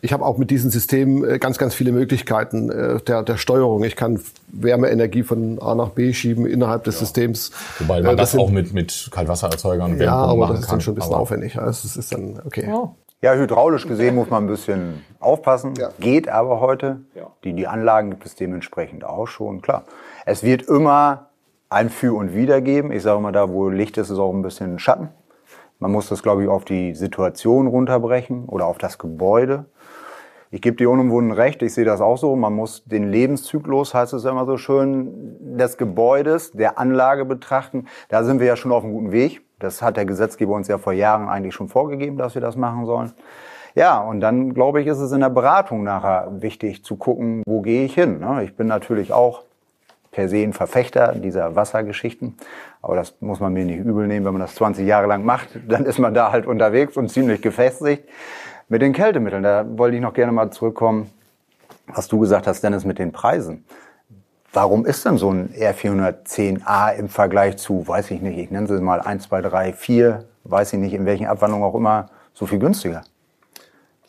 Ich 0.00 0.12
habe 0.12 0.24
auch 0.24 0.38
mit 0.38 0.50
diesem 0.50 0.70
System 0.70 1.24
äh, 1.24 1.38
ganz, 1.38 1.58
ganz 1.58 1.74
viele 1.74 1.92
Möglichkeiten 1.92 2.70
äh, 2.70 3.00
der, 3.00 3.22
der 3.22 3.36
Steuerung. 3.36 3.82
Ich 3.84 3.96
kann 3.96 4.20
Wärmeenergie 4.48 5.22
von 5.22 5.60
A 5.60 5.74
nach 5.74 5.90
B 5.90 6.12
schieben 6.12 6.46
innerhalb 6.46 6.84
des 6.84 6.96
ja. 6.96 7.00
Systems. 7.00 7.50
Wobei 7.80 8.02
man 8.02 8.14
äh, 8.14 8.16
das, 8.16 8.16
das 8.16 8.30
sind, 8.32 8.40
auch 8.40 8.50
mit, 8.50 8.72
mit 8.72 9.08
Kaltwassererzeugern 9.10 10.00
Ja, 10.00 10.14
aber 10.14 10.48
das 10.48 10.60
ist 10.60 10.72
dann 10.72 10.80
schon 10.80 10.92
ein 10.92 10.96
bisschen 10.96 11.14
aufwendig. 11.14 11.58
Also 11.58 11.88
das 11.88 11.96
ist 11.96 12.12
dann 12.12 12.40
okay. 12.44 12.66
Ja. 12.66 12.94
Ja, 13.22 13.34
hydraulisch 13.34 13.86
gesehen 13.86 14.16
muss 14.16 14.30
man 14.30 14.44
ein 14.44 14.48
bisschen 14.48 15.04
aufpassen. 15.20 15.74
Ja. 15.78 15.90
Geht 16.00 16.28
aber 16.28 16.58
heute. 16.58 17.02
Ja. 17.14 17.28
Die, 17.44 17.52
die 17.52 17.68
Anlagen 17.68 18.10
gibt 18.10 18.26
es 18.26 18.34
dementsprechend 18.34 19.04
auch 19.04 19.28
schon. 19.28 19.62
Klar. 19.62 19.84
Es 20.26 20.42
wird 20.42 20.62
immer 20.62 21.28
ein 21.72 21.90
Für 21.90 22.14
und 22.14 22.34
Wider 22.34 22.60
geben. 22.60 22.92
Ich 22.92 23.02
sage 23.02 23.20
mal, 23.20 23.32
da 23.32 23.50
wo 23.50 23.68
Licht 23.68 23.96
ist, 23.98 24.10
ist 24.10 24.18
auch 24.18 24.32
ein 24.32 24.42
bisschen 24.42 24.78
Schatten. 24.78 25.08
Man 25.78 25.90
muss 25.90 26.08
das, 26.08 26.22
glaube 26.22 26.44
ich, 26.44 26.48
auf 26.48 26.64
die 26.64 26.94
Situation 26.94 27.66
runterbrechen 27.66 28.44
oder 28.46 28.66
auf 28.66 28.78
das 28.78 28.98
Gebäude. 28.98 29.64
Ich 30.50 30.60
gebe 30.60 30.76
dir 30.76 30.90
unumwunden 30.90 31.32
recht, 31.32 31.62
ich 31.62 31.72
sehe 31.72 31.86
das 31.86 32.02
auch 32.02 32.18
so. 32.18 32.36
Man 32.36 32.52
muss 32.52 32.84
den 32.84 33.10
Lebenszyklus, 33.10 33.94
heißt 33.94 34.12
es 34.12 34.26
immer 34.26 34.44
so 34.44 34.58
schön, 34.58 35.56
des 35.56 35.78
Gebäudes, 35.78 36.52
der 36.52 36.78
Anlage 36.78 37.24
betrachten. 37.24 37.86
Da 38.10 38.22
sind 38.22 38.38
wir 38.38 38.46
ja 38.46 38.56
schon 38.56 38.70
auf 38.70 38.84
einem 38.84 38.92
guten 38.92 39.12
Weg. 39.12 39.40
Das 39.58 39.80
hat 39.80 39.96
der 39.96 40.04
Gesetzgeber 40.04 40.54
uns 40.54 40.68
ja 40.68 40.76
vor 40.76 40.92
Jahren 40.92 41.28
eigentlich 41.28 41.54
schon 41.54 41.68
vorgegeben, 41.68 42.18
dass 42.18 42.34
wir 42.34 42.42
das 42.42 42.54
machen 42.54 42.84
sollen. 42.84 43.12
Ja, 43.74 43.98
und 44.00 44.20
dann 44.20 44.52
glaube 44.52 44.82
ich, 44.82 44.86
ist 44.86 44.98
es 44.98 45.12
in 45.12 45.20
der 45.20 45.30
Beratung 45.30 45.84
nachher 45.84 46.28
wichtig 46.42 46.84
zu 46.84 46.96
gucken, 46.96 47.42
wo 47.46 47.62
gehe 47.62 47.86
ich 47.86 47.94
hin. 47.94 48.20
Ne? 48.20 48.44
Ich 48.44 48.54
bin 48.54 48.66
natürlich 48.66 49.12
auch 49.12 49.44
per 50.12 50.28
se 50.28 50.36
ein 50.42 50.52
Verfechter 50.52 51.14
dieser 51.14 51.56
Wassergeschichten. 51.56 52.36
Aber 52.82 52.96
das 52.96 53.14
muss 53.20 53.40
man 53.40 53.52
mir 53.52 53.64
nicht 53.64 53.78
übel 53.78 54.06
nehmen, 54.06 54.24
wenn 54.24 54.34
man 54.34 54.42
das 54.42 54.54
20 54.54 54.86
Jahre 54.86 55.08
lang 55.08 55.24
macht, 55.24 55.48
dann 55.68 55.84
ist 55.84 55.98
man 55.98 56.14
da 56.14 56.30
halt 56.30 56.46
unterwegs 56.46 56.96
und 56.96 57.08
ziemlich 57.08 57.42
gefestigt. 57.42 58.08
Mit 58.68 58.80
den 58.80 58.92
Kältemitteln, 58.92 59.42
da 59.42 59.66
wollte 59.76 59.96
ich 59.96 60.02
noch 60.02 60.14
gerne 60.14 60.32
mal 60.32 60.50
zurückkommen, 60.50 61.10
was 61.86 62.08
du 62.08 62.20
gesagt 62.20 62.46
hast, 62.46 62.62
Dennis, 62.62 62.84
mit 62.84 62.98
den 62.98 63.10
Preisen. 63.10 63.64
Warum 64.52 64.84
ist 64.84 65.04
denn 65.06 65.16
so 65.16 65.30
ein 65.30 65.48
R410A 65.54 66.94
im 66.94 67.08
Vergleich 67.08 67.56
zu, 67.56 67.88
weiß 67.88 68.10
ich 68.10 68.20
nicht, 68.20 68.38
ich 68.38 68.50
nenne 68.50 68.72
es 68.72 68.80
mal 68.80 69.00
1, 69.00 69.24
2, 69.24 69.40
3, 69.40 69.72
4, 69.72 70.24
weiß 70.44 70.74
ich 70.74 70.78
nicht, 70.78 70.92
in 70.92 71.06
welchen 71.06 71.26
Abwandlungen 71.26 71.66
auch 71.66 71.74
immer, 71.74 72.10
so 72.34 72.46
viel 72.46 72.58
günstiger? 72.58 73.02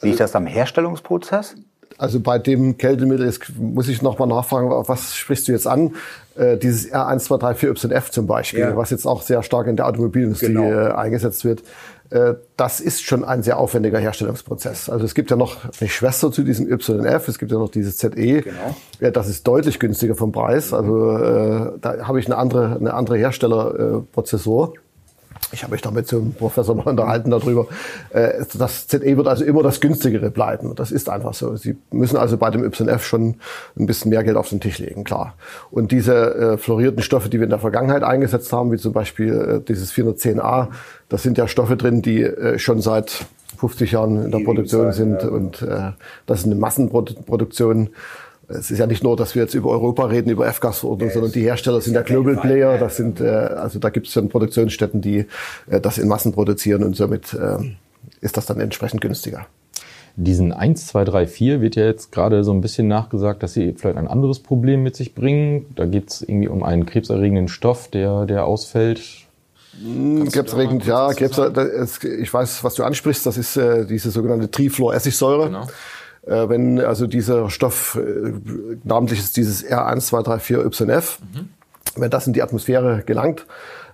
Liegt 0.02 0.20
das 0.20 0.36
am 0.36 0.46
Herstellungsprozess? 0.46 1.56
Also 1.98 2.20
bei 2.20 2.40
dem 2.40 2.78
Kältemittel 2.78 3.26
ist, 3.26 3.42
muss 3.58 3.88
ich 3.88 4.02
nochmal 4.02 4.28
nachfragen, 4.28 4.70
was 4.70 5.16
sprichst 5.16 5.48
du 5.48 5.52
jetzt 5.52 5.68
an? 5.68 5.96
Äh, 6.36 6.58
dieses 6.58 6.92
R1234YF 6.92 8.12
zum 8.12 8.28
Beispiel, 8.28 8.62
ja. 8.62 8.76
was 8.76 8.90
jetzt 8.90 9.06
auch 9.06 9.22
sehr 9.22 9.44
stark 9.44 9.68
in 9.68 9.76
der 9.76 9.88
Automobilindustrie 9.88 10.48
genau. 10.48 10.72
äh, 10.72 10.92
eingesetzt 10.92 11.46
wird. 11.46 11.62
Äh, 12.10 12.36
das 12.58 12.80
ist 12.80 13.04
schon 13.04 13.24
ein 13.24 13.44
sehr 13.44 13.58
aufwendiger 13.58 14.00
Herstellungsprozess. 14.00 14.90
Also 14.90 15.06
es 15.06 15.16
gibt 15.16 15.32
ja 15.32 15.38
noch 15.38 15.58
eine 15.80 15.90
Schwester 15.90 16.32
zu 16.32 16.44
diesem 16.44 16.68
YF, 16.68 17.28
es 17.28 17.40
gibt 17.40 17.52
ja 17.52 17.58
noch 17.58 17.70
dieses 17.70 17.98
ZE. 17.98 18.10
Genau. 18.10 18.76
Ja, 19.00 19.12
das 19.12 19.28
ist 19.28 19.48
deutlich 19.48 19.80
günstiger 19.80 20.16
vom 20.16 20.32
Preis. 20.32 20.74
Also 20.74 21.18
äh, 21.18 21.72
da 21.82 22.08
habe 22.08 22.20
ich 22.20 22.28
eine 22.28 22.38
andere, 22.38 22.76
eine 22.76 22.94
andere 22.94 23.18
Herstellerprozessor. 23.18 24.74
Ich 25.52 25.64
habe 25.64 25.74
mich 25.74 25.82
da 25.82 25.92
mit 25.92 26.08
so 26.08 26.18
einem 26.18 26.34
Professor 26.34 26.76
mal 26.76 26.88
unterhalten 26.88 27.32
darüber. 27.32 27.68
Äh, 28.10 28.44
das 28.54 28.88
ZE 28.88 29.18
wird 29.18 29.28
also 29.28 29.44
immer 29.44 29.64
das 29.64 29.82
günstigere 29.82 30.32
bleiben. 30.32 30.76
Das 30.76 30.92
ist 30.92 31.10
einfach 31.10 31.34
so. 31.34 31.56
Sie 31.56 31.76
müssen 31.92 32.18
also 32.18 32.38
bei 32.38 32.50
dem 32.50 32.64
YF 32.64 33.06
schon 33.06 33.36
ein 33.78 33.86
bisschen 33.86 34.10
mehr 34.10 34.24
Geld 34.24 34.38
auf 34.38 34.50
den 34.50 34.60
Tisch 34.60 34.80
legen, 34.80 35.04
klar. 35.04 35.36
Und 35.72 35.92
diese 35.92 36.14
äh, 36.36 36.58
fluorierten 36.58 37.04
Stoffe, 37.04 37.30
die 37.30 37.40
wir 37.40 37.46
in 37.46 37.50
der 37.50 37.60
Vergangenheit 37.60 38.04
eingesetzt 38.04 38.52
haben, 38.54 38.72
wie 38.72 38.78
zum 38.78 38.94
Beispiel 38.94 39.62
äh, 39.62 39.68
dieses 39.68 39.94
410a, 39.94 40.68
das 41.10 41.24
sind 41.24 41.38
ja 41.38 41.48
Stoffe 41.48 41.78
drin, 41.78 42.02
die 42.02 42.28
schon 42.58 42.82
seit 42.82 43.26
50 43.58 43.92
Jahren 43.92 44.26
in 44.26 44.32
der 44.32 44.40
Produktion 44.40 44.92
sind 44.94 45.24
und 45.24 45.64
das 46.26 46.40
ist 46.40 46.46
eine 46.46 46.56
Massenproduktion. 46.56 47.90
Es 48.48 48.72
ist 48.72 48.80
ja 48.80 48.88
nicht 48.88 49.04
nur, 49.04 49.16
dass 49.16 49.36
wir 49.36 49.44
jetzt 49.44 49.54
über 49.54 49.70
Europa 49.70 50.06
reden, 50.06 50.30
über 50.30 50.48
F-Gas-Verordnung, 50.48 51.10
sondern 51.12 51.32
die 51.32 51.42
Hersteller 51.42 51.80
sind 51.82 51.94
ja 51.94 52.02
Global 52.02 52.36
Player. 52.36 52.78
Das 52.78 52.98
sind, 52.98 53.22
äh, 53.22 53.28
also 53.28 53.80
da 53.80 53.90
gibt 53.90 54.08
es 54.08 54.14
schon 54.14 54.30
Produktionsstätten, 54.30 55.02
die 55.02 55.26
äh, 55.70 55.80
das 55.80 55.98
in 55.98 56.08
Massen 56.08 56.34
produzieren 56.34 56.84
und 56.84 56.96
somit 56.96 57.34
äh, 57.34 57.58
ist 58.22 58.38
das 58.38 58.46
dann 58.46 58.60
entsprechend 58.60 59.02
günstiger. 59.02 59.48
Diesen 60.16 60.52
1, 60.52 60.88
2, 60.88 61.06
3, 61.06 61.28
4 61.28 61.62
wird 61.62 61.76
ja 61.76 61.86
jetzt 61.86 62.12
gerade 62.12 62.44
so 62.44 62.52
ein 62.52 62.62
bisschen 62.62 62.88
nachgesagt, 62.88 63.42
dass 63.42 63.54
sie 63.54 63.74
vielleicht 63.74 63.98
ein 63.98 64.08
anderes 64.08 64.40
Problem 64.40 64.84
mit 64.84 64.96
sich 64.96 65.16
bringen. 65.16 65.66
Da 65.76 65.86
geht 65.86 66.12
es 66.12 66.22
irgendwie 66.22 66.50
um 66.50 66.62
einen 66.64 66.86
krebserregenden 66.86 67.48
Stoff, 67.48 67.88
der, 67.88 68.26
der 68.28 68.46
ausfällt. 68.46 69.02
Krebserregend, 70.30 70.86
ja. 70.86 71.12
Krebs, 71.14 71.40
ich 72.04 72.32
weiß, 72.32 72.64
was 72.64 72.76
du 72.76 72.84
ansprichst. 72.84 73.26
Das 73.26 73.38
ist 73.38 73.58
äh, 73.58 73.88
diese 73.88 74.12
sogenannte 74.12 74.52
Trifluoressigsäure. 74.52 75.48
Genau. 75.48 75.66
Äh, 76.26 76.50
wenn 76.50 76.80
also 76.80 77.08
dieser 77.08 77.50
Stoff, 77.50 78.00
äh, 78.02 78.34
namentlich 78.84 79.20
ist 79.20 79.38
dieses 79.38 79.66
R1234YF, 79.66 81.20
mhm. 81.22 81.50
wenn 81.96 82.10
das 82.10 82.28
in 82.28 82.34
die 82.34 82.42
Atmosphäre 82.42 83.04
gelangt, 83.06 83.46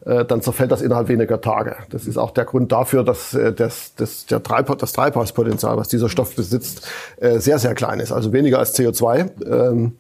äh, 0.06 0.26
dann 0.26 0.42
zerfällt 0.42 0.72
das 0.72 0.82
innerhalb 0.82 1.08
weniger 1.08 1.42
Tage. 1.42 1.76
Das 1.90 2.08
ist 2.08 2.18
auch 2.18 2.32
der 2.32 2.46
Grund 2.46 2.72
dafür, 2.72 3.04
dass 3.04 3.34
äh, 3.34 3.54
das, 3.54 3.96
das, 3.96 4.26
der 4.26 4.42
Treib, 4.42 4.78
das 4.78 4.94
Treibhauspotenzial, 4.94 5.78
was 5.78 5.88
dieser 5.88 6.10
Stoff 6.10 6.36
besitzt, 6.36 6.88
äh, 7.18 7.40
sehr, 7.40 7.60
sehr 7.60 7.74
klein 7.76 8.00
ist, 8.00 8.12
also 8.12 8.32
weniger 8.32 8.60
als 8.60 8.78
CO2. 8.78 9.30
Ähm, 9.46 9.98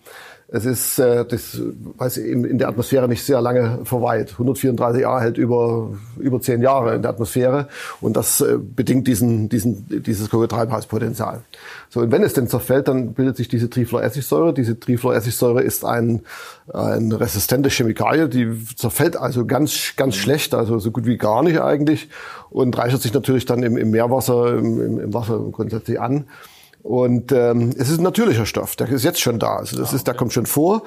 es 0.51 0.65
ist, 0.65 0.97
äh, 0.97 1.25
das 1.25 1.61
weiß 1.97 2.17
ich, 2.17 2.25
in 2.25 2.57
der 2.57 2.69
Atmosphäre 2.69 3.07
nicht 3.07 3.23
sehr 3.23 3.39
lange 3.39 3.81
verweilt. 3.83 4.31
134 4.31 5.05
A 5.05 5.19
hält 5.19 5.37
über 5.37 5.91
über 6.17 6.41
zehn 6.41 6.61
Jahre 6.61 6.95
in 6.95 7.03
der 7.03 7.11
Atmosphäre 7.11 7.67
und 8.01 8.17
das 8.17 8.41
äh, 8.41 8.57
bedingt 8.57 9.07
diesen, 9.07 9.47
diesen, 9.49 10.03
dieses 10.03 10.33
hohe 10.33 10.47
Treibhauspotenzial. 10.47 11.41
So 11.89 11.99
und 11.99 12.11
wenn 12.11 12.23
es 12.23 12.33
denn 12.33 12.47
zerfällt, 12.47 12.87
dann 12.87 13.13
bildet 13.13 13.37
sich 13.37 13.47
diese 13.47 13.69
Trifluoressigsäure. 13.69 14.53
Diese 14.53 14.79
Trifluoressigsäure 14.79 15.61
ist 15.61 15.85
ein 15.85 16.21
ein 16.73 17.11
resistente 17.11 17.69
Chemikalie, 17.69 18.29
die 18.29 18.47
zerfällt 18.75 19.17
also 19.17 19.45
ganz 19.45 19.93
ganz 19.97 20.15
schlecht, 20.15 20.55
also 20.55 20.79
so 20.79 20.89
gut 20.89 21.05
wie 21.05 21.17
gar 21.17 21.43
nicht 21.43 21.61
eigentlich 21.61 22.09
und 22.49 22.75
reichert 22.75 23.01
sich 23.01 23.13
natürlich 23.13 23.45
dann 23.45 23.61
im, 23.61 23.77
im 23.77 23.91
Meerwasser, 23.91 24.57
im, 24.57 24.99
im 24.99 25.13
Wasser 25.13 25.39
grundsätzlich 25.51 25.99
an. 25.99 26.25
Und 26.81 27.31
ähm, 27.31 27.71
es 27.77 27.89
ist 27.89 27.99
ein 27.99 28.03
natürlicher 28.03 28.45
Stoff, 28.45 28.75
der 28.75 28.89
ist 28.89 29.03
jetzt 29.03 29.19
schon 29.19 29.39
da. 29.39 29.57
Also 29.57 29.77
das 29.77 29.93
ist, 29.93 30.07
der 30.07 30.13
kommt 30.13 30.33
schon 30.33 30.45
vor. 30.45 30.83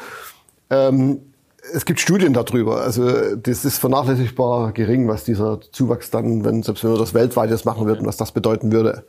Ähm, 0.71 1.21
es 1.73 1.85
gibt 1.85 2.01
Studien 2.01 2.33
darüber. 2.33 2.81
Also 2.81 3.37
das 3.37 3.65
ist 3.65 3.79
vernachlässigbar 3.79 4.73
gering, 4.73 5.07
was 5.07 5.25
dieser 5.25 5.61
Zuwachs 5.71 6.11
dann, 6.11 6.45
wenn 6.45 6.63
selbst 6.63 6.83
wenn 6.83 6.91
wir 6.91 6.99
das 6.99 7.15
weltweit 7.15 7.51
jetzt 7.51 7.65
machen 7.65 7.87
würden, 7.87 8.05
was 8.05 8.17
das 8.17 8.33
bedeuten 8.33 8.73
würde. 8.73 9.05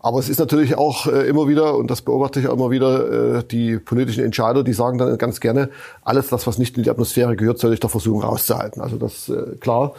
Aber 0.00 0.18
es 0.18 0.28
ist 0.28 0.38
natürlich 0.38 0.76
auch 0.76 1.06
äh, 1.06 1.26
immer 1.26 1.48
wieder, 1.48 1.76
und 1.76 1.90
das 1.90 2.02
beobachte 2.02 2.40
ich 2.40 2.48
auch 2.48 2.54
immer 2.54 2.70
wieder, 2.70 3.38
äh, 3.38 3.44
die 3.44 3.78
politischen 3.78 4.22
Entscheider, 4.22 4.62
die 4.64 4.74
sagen 4.74 4.98
dann 4.98 5.16
ganz 5.16 5.40
gerne, 5.40 5.70
alles 6.02 6.28
das, 6.28 6.46
was 6.46 6.58
nicht 6.58 6.76
in 6.76 6.82
die 6.82 6.90
Atmosphäre 6.90 7.36
gehört, 7.36 7.58
soll 7.58 7.72
ich 7.72 7.80
doch 7.80 7.90
versuchen 7.90 8.22
rauszuhalten. 8.22 8.82
Also 8.82 8.96
das 8.96 9.30
äh, 9.30 9.56
klar. 9.56 9.94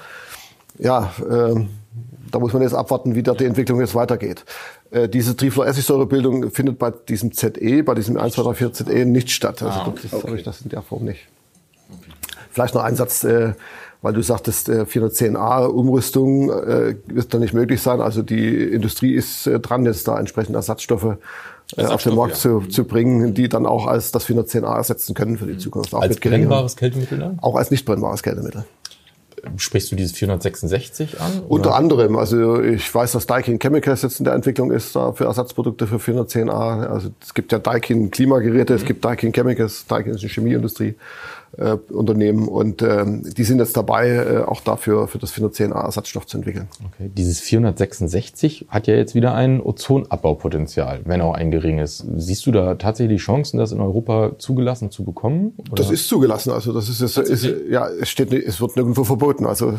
Ja, 0.77 1.11
äh, 1.27 1.55
da 2.31 2.39
muss 2.39 2.53
man 2.53 2.61
jetzt 2.61 2.75
abwarten, 2.75 3.15
wie 3.15 3.23
da 3.23 3.33
die 3.33 3.45
Entwicklung 3.45 3.79
jetzt 3.79 3.95
weitergeht. 3.95 4.45
Äh, 4.91 5.09
diese 5.09 5.35
Trifluoressigsäurebildung 5.35 6.51
findet 6.51 6.79
bei 6.79 6.91
diesem 6.91 7.31
ZE, 7.31 7.83
bei 7.83 7.95
diesem 7.95 8.17
1, 8.17 8.33
2, 8.35 8.43
3, 8.43 8.53
4 8.53 8.73
ZE 8.73 9.05
nicht 9.05 9.31
statt. 9.31 9.61
Also 9.61 9.79
ah, 9.79 9.93
das, 10.01 10.13
okay. 10.13 10.41
das 10.43 10.61
in 10.61 10.69
der 10.69 10.81
Form 10.81 11.05
nicht. 11.05 11.27
Vielleicht 12.51 12.73
noch 12.73 12.83
ein 12.83 12.95
Satz, 12.95 13.23
äh, 13.23 13.53
weil 14.01 14.13
du 14.13 14.21
sagtest, 14.21 14.69
äh, 14.69 14.83
410a 14.83 15.65
Umrüstung 15.65 16.49
äh, 16.51 16.95
wird 17.07 17.33
da 17.33 17.39
nicht 17.39 17.53
möglich 17.53 17.81
sein. 17.81 17.99
Also 17.99 18.21
die 18.21 18.63
Industrie 18.63 19.13
ist 19.13 19.47
äh, 19.47 19.59
dran, 19.59 19.85
jetzt 19.85 20.07
da 20.07 20.19
entsprechende 20.19 20.57
Ersatzstoffe 20.57 21.17
auf 21.77 22.03
den 22.03 22.15
Markt 22.15 22.35
ja. 22.35 22.39
zu, 22.39 22.59
zu 22.61 22.85
bringen, 22.85 23.33
die 23.33 23.49
dann 23.49 23.65
auch 23.65 23.87
als 23.87 24.11
das 24.11 24.27
410a 24.27 24.75
ersetzen 24.75 25.15
können 25.15 25.37
für 25.37 25.47
die 25.47 25.57
Zukunft. 25.57 25.93
Auch 25.95 26.01
als 26.01 26.19
brennbares 26.19 26.75
Kältemittel 26.75 27.17
dann? 27.17 27.39
Auch 27.41 27.55
als 27.55 27.71
nicht 27.71 27.85
brennbares 27.85 28.21
Kältemittel. 28.21 28.65
Sprichst 29.57 29.91
du 29.91 29.95
dieses 29.95 30.13
466 30.13 31.19
an? 31.21 31.39
Oder? 31.39 31.49
Unter 31.49 31.75
anderem. 31.75 32.17
Also 32.17 32.61
ich 32.61 32.93
weiß, 32.93 33.13
dass 33.13 33.27
Daikin 33.27 33.59
Chemicals 33.59 34.01
jetzt 34.01 34.19
in 34.19 34.25
der 34.25 34.33
Entwicklung 34.33 34.71
ist 34.71 34.95
da 34.95 35.11
für 35.11 35.25
Ersatzprodukte 35.25 35.87
für 35.87 35.97
410a. 35.97 36.87
Also 36.87 37.09
es 37.21 37.33
gibt 37.33 37.51
ja 37.51 37.59
Daikin 37.59 38.11
Klimageräte, 38.11 38.73
mhm. 38.73 38.79
es 38.79 38.85
gibt 38.85 39.05
Daikin 39.05 39.31
Chemicals, 39.31 39.85
Daikin 39.87 40.13
ist 40.13 40.21
eine 40.21 40.29
Chemieindustrie 40.29 40.95
äh, 41.57 41.77
Unternehmen 41.93 42.47
und 42.47 42.81
ähm, 42.81 43.23
die 43.35 43.43
sind 43.43 43.59
jetzt 43.59 43.75
dabei, 43.77 44.09
äh, 44.09 44.37
auch 44.43 44.61
dafür 44.61 45.07
für 45.07 45.17
das 45.17 45.33
410a 45.33 45.83
Ersatzstoff 45.85 46.25
zu 46.25 46.37
entwickeln. 46.37 46.67
Okay. 46.93 47.09
Dieses 47.15 47.39
466 47.41 48.65
hat 48.69 48.87
ja 48.87 48.95
jetzt 48.95 49.15
wieder 49.15 49.33
ein 49.33 49.61
Ozonabbaupotenzial, 49.61 51.01
wenn 51.05 51.21
auch 51.21 51.33
ein 51.33 51.51
geringes. 51.51 52.05
Siehst 52.17 52.45
du 52.45 52.51
da 52.51 52.75
tatsächlich 52.75 53.21
Chancen, 53.21 53.57
das 53.57 53.71
in 53.71 53.81
Europa 53.81 54.31
zugelassen 54.37 54.91
zu 54.91 55.03
bekommen? 55.03 55.53
Oder? 55.71 55.75
Das 55.75 55.91
ist 55.91 56.07
zugelassen, 56.07 56.51
also 56.51 56.73
das 56.73 56.89
ist, 56.89 57.01
ist, 57.01 57.17
ist 57.17 57.47
ja, 57.69 57.87
es 57.89 58.09
steht, 58.09 58.33
es 58.33 58.59
wird 58.61 58.75
nirgendwo 58.75 59.03
verboten. 59.03 59.45
Also 59.45 59.73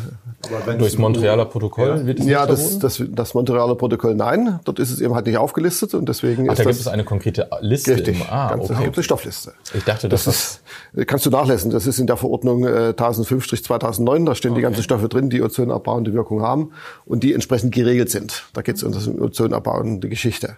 Durchs 0.77 0.97
Montrealer 0.97 1.45
Protokoll 1.45 1.87
ja. 1.99 2.05
wird 2.05 2.19
es 2.19 2.25
Ja, 2.25 2.41
nicht 2.41 2.51
das, 2.51 2.61
verboten? 2.61 2.81
das, 2.81 3.03
das 3.27 3.33
Montrealer 3.33 3.75
Protokoll 3.75 4.15
nein. 4.15 4.59
Dort 4.65 4.79
ist 4.79 4.91
es 4.91 5.01
eben 5.01 5.13
halt 5.15 5.25
nicht 5.25 5.37
aufgelistet 5.37 5.93
und 5.93 6.07
deswegen 6.07 6.47
Ach, 6.47 6.53
ist 6.53 6.59
da 6.59 6.63
das 6.63 6.75
gibt 6.77 6.81
es 6.81 6.87
eine 6.87 7.03
konkrete 7.03 7.49
Liste. 7.61 7.93
richtig. 7.95 8.15
Im, 8.19 8.25
ah, 8.29 8.49
ganz, 8.49 8.69
okay. 8.69 8.83
gibt 8.83 8.91
es 8.93 8.97
eine 8.99 9.03
Stoffliste. 9.03 9.53
Ich 9.73 9.83
dachte, 9.83 10.09
Das 10.09 10.25
das, 10.25 10.61
ist, 10.93 11.07
kannst 11.07 11.25
du 11.25 11.29
nachlesen. 11.29 11.66
Das 11.69 11.87
ist 11.87 11.99
in 11.99 12.07
der 12.07 12.17
Verordnung 12.17 12.65
äh, 12.65 12.93
1005-2009. 12.95 14.25
Da 14.25 14.35
stehen 14.35 14.55
die 14.55 14.61
ganzen 14.61 14.83
Stoffe 14.83 15.09
drin, 15.09 15.29
die 15.29 15.41
ozonabbauende 15.41 16.13
Wirkung 16.13 16.41
haben 16.41 16.71
und 17.05 17.23
die 17.23 17.33
entsprechend 17.33 17.73
geregelt 17.73 18.09
sind. 18.09 18.45
Da 18.53 18.61
geht 18.61 18.75
es 18.75 18.83
um 18.83 18.91
das 18.91 19.07
ozonabbauende 19.07 20.09
Geschichte. 20.09 20.57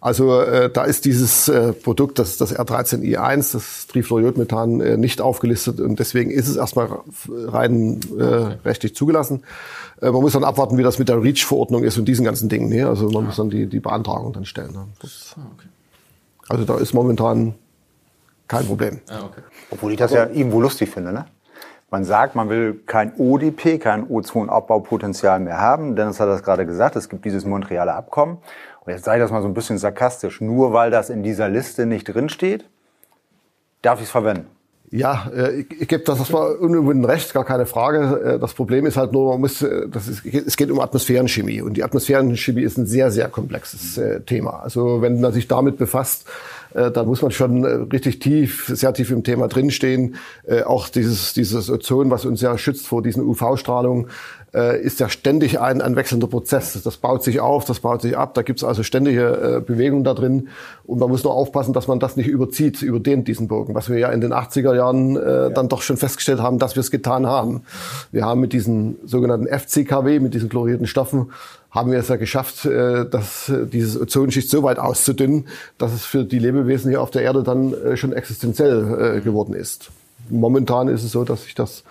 Also 0.00 0.40
äh, 0.40 0.68
da 0.70 0.84
ist 0.84 1.06
dieses 1.06 1.48
äh, 1.48 1.72
Produkt, 1.72 2.18
das, 2.18 2.36
das 2.36 2.54
R13I1, 2.54 3.54
das 3.54 3.86
Trifluoriodmethan, 3.86 4.80
äh, 4.82 4.96
nicht 4.98 5.22
aufgelistet 5.22 5.80
und 5.80 5.98
deswegen 5.98 6.30
ist 6.30 6.46
es 6.46 6.56
erstmal 6.56 6.88
rein 7.28 8.00
äh, 8.18 8.24
rechtlich 8.66 8.94
zugelassen. 8.94 9.44
Äh, 10.02 10.10
man 10.10 10.20
muss 10.20 10.34
dann 10.34 10.44
abwarten, 10.44 10.76
wie 10.76 10.82
das 10.82 10.98
mit 10.98 11.08
der 11.08 11.22
REACH-Verordnung 11.22 11.84
ist 11.84 11.96
und 11.96 12.04
diesen 12.04 12.24
ganzen 12.24 12.50
Dingen. 12.50 12.68
Ne? 12.68 12.86
Also 12.86 13.08
man 13.08 13.24
muss 13.24 13.36
dann 13.36 13.48
die, 13.48 13.66
die 13.66 13.80
Beantragung 13.80 14.34
dann 14.34 14.44
stellen. 14.44 14.72
Ne? 14.72 14.86
Das, 15.00 15.36
also 16.48 16.64
da 16.66 16.76
ist 16.76 16.92
momentan 16.92 17.54
kein 18.48 18.66
Problem. 18.66 19.00
Obwohl 19.70 19.92
ich 19.92 19.98
das 19.98 20.12
ja 20.12 20.26
irgendwo 20.26 20.60
lustig 20.60 20.90
finde. 20.90 21.12
Ne? 21.12 21.26
Man 21.90 22.04
sagt, 22.04 22.34
man 22.34 22.48
will 22.48 22.80
kein 22.86 23.12
ODP, 23.18 23.78
kein 23.78 24.08
Ozonabbaupotenzial 24.08 25.40
mehr 25.40 25.60
haben. 25.60 25.96
Dennis 25.96 26.20
hat 26.20 26.28
das 26.28 26.42
gerade 26.42 26.66
gesagt, 26.66 26.96
es 26.96 27.08
gibt 27.08 27.24
dieses 27.24 27.44
Montrealer 27.44 27.94
Abkommen. 27.94 28.38
Und 28.84 28.92
jetzt 28.92 29.04
sage 29.04 29.18
ich 29.18 29.24
das 29.24 29.30
mal 29.30 29.42
so 29.42 29.48
ein 29.48 29.54
bisschen 29.54 29.78
sarkastisch. 29.78 30.40
Nur 30.40 30.72
weil 30.72 30.90
das 30.90 31.08
in 31.08 31.22
dieser 31.22 31.48
Liste 31.48 31.86
nicht 31.86 32.04
drinsteht, 32.04 32.68
darf 33.80 34.00
ich 34.00 34.06
es 34.06 34.10
verwenden. 34.10 34.46
Ja, 34.90 35.30
äh, 35.34 35.60
ich, 35.60 35.82
ich 35.82 35.88
gebe 35.88 36.04
das 36.04 36.18
erstmal 36.18 36.52
unüberwunden 36.56 37.04
recht, 37.04 37.32
gar 37.34 37.44
keine 37.44 37.66
Frage. 37.66 38.34
Äh, 38.34 38.38
Das 38.38 38.54
Problem 38.54 38.86
ist 38.86 38.96
halt 38.96 39.12
nur, 39.12 39.32
man 39.32 39.40
muss, 39.40 39.62
äh, 39.62 39.88
das 39.88 40.06
ist, 40.06 40.24
es 40.24 40.56
geht 40.56 40.70
um 40.70 40.78
Atmosphärenchemie 40.78 41.62
und 41.62 41.74
die 41.76 41.82
Atmosphärenchemie 41.82 42.62
ist 42.62 42.76
ein 42.76 42.86
sehr, 42.86 43.10
sehr 43.10 43.28
komplexes 43.28 44.00
Thema. 44.26 44.60
Also 44.62 45.02
wenn 45.02 45.20
man 45.20 45.32
sich 45.32 45.48
damit 45.48 45.78
befasst, 45.78 46.26
äh, 46.74 46.90
dann 46.90 47.06
muss 47.06 47.22
man 47.22 47.30
schon 47.30 47.64
äh, 47.64 47.68
richtig 47.92 48.18
tief, 48.18 48.70
sehr 48.72 48.92
tief 48.92 49.10
im 49.10 49.22
Thema 49.22 49.48
drinstehen. 49.48 50.16
Äh, 50.46 50.62
Auch 50.62 50.88
dieses, 50.88 51.32
dieses 51.32 51.70
Ozon, 51.70 52.10
was 52.10 52.24
uns 52.24 52.40
ja 52.40 52.58
schützt 52.58 52.86
vor 52.86 53.02
diesen 53.02 53.24
UV-Strahlungen, 53.24 54.08
äh, 54.54 54.80
ist 54.80 55.00
ja 55.00 55.08
ständig 55.08 55.60
ein, 55.60 55.80
ein 55.80 55.96
wechselnder 55.96 56.26
Prozess. 56.26 56.80
Das 56.82 56.96
baut 56.96 57.22
sich 57.22 57.40
auf, 57.40 57.64
das 57.64 57.80
baut 57.80 58.02
sich 58.02 58.16
ab. 58.16 58.34
Da 58.34 58.42
gibt 58.42 58.60
es 58.60 58.64
also 58.64 58.82
ständige 58.82 59.58
äh, 59.58 59.60
Bewegung 59.60 60.04
da 60.04 60.14
drin. 60.14 60.48
Und 60.84 61.00
man 61.00 61.08
muss 61.08 61.24
nur 61.24 61.34
aufpassen, 61.34 61.72
dass 61.72 61.88
man 61.88 61.98
das 61.98 62.16
nicht 62.16 62.28
überzieht, 62.28 62.82
überdehnt 62.82 63.26
diesen 63.28 63.48
Bogen. 63.48 63.74
Was 63.74 63.88
wir 63.88 63.98
ja 63.98 64.10
in 64.10 64.20
den 64.20 64.32
80er 64.32 64.74
Jahren 64.74 65.16
äh, 65.16 65.52
dann 65.52 65.68
doch 65.68 65.82
schon 65.82 65.96
festgestellt 65.96 66.40
haben, 66.40 66.58
dass 66.58 66.76
wir 66.76 66.80
es 66.80 66.90
getan 66.90 67.26
haben. 67.26 67.62
Wir 68.12 68.24
haben 68.24 68.40
mit 68.40 68.52
diesen 68.52 68.96
sogenannten 69.04 69.46
FCKW, 69.46 70.20
mit 70.20 70.34
diesen 70.34 70.48
chlorierten 70.48 70.86
Stoffen, 70.86 71.30
haben 71.74 71.90
wir 71.90 71.98
es 71.98 72.08
ja 72.08 72.16
geschafft, 72.16 72.64
äh, 72.64 73.04
dass 73.04 73.52
dieses 73.72 74.00
Ozonschicht 74.00 74.48
so 74.48 74.62
weit 74.62 74.78
auszudünnen, 74.78 75.48
dass 75.76 75.92
es 75.92 76.04
für 76.04 76.24
die 76.24 76.38
Lebewesen 76.38 76.90
hier 76.90 77.02
auf 77.02 77.10
der 77.10 77.22
Erde 77.22 77.42
dann 77.42 77.74
äh, 77.74 77.96
schon 77.96 78.12
existenziell 78.12 79.16
äh, 79.16 79.20
geworden 79.20 79.54
ist. 79.54 79.90
Momentan 80.30 80.86
ist 80.88 81.02
es 81.02 81.12
so, 81.12 81.24
dass 81.24 81.44
sich 81.44 81.54
das 81.54 81.84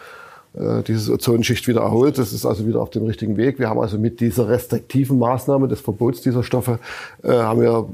dieses 0.87 1.09
Ozonschicht 1.09 1.67
wieder 1.67 1.81
erholt. 1.81 2.19
Das 2.19 2.31
ist 2.31 2.45
also 2.45 2.67
wieder 2.67 2.79
auf 2.79 2.91
dem 2.91 3.05
richtigen 3.05 3.37
Weg. 3.37 3.57
Wir 3.57 3.69
haben 3.69 3.79
also 3.79 3.97
mit 3.97 4.19
dieser 4.19 4.49
restriktiven 4.49 5.17
Maßnahme 5.17 5.67
des 5.67 5.81
Verbots 5.81 6.21
dieser 6.21 6.43
Stoffe 6.43 6.77
haben 7.23 7.59
wir 7.59 7.89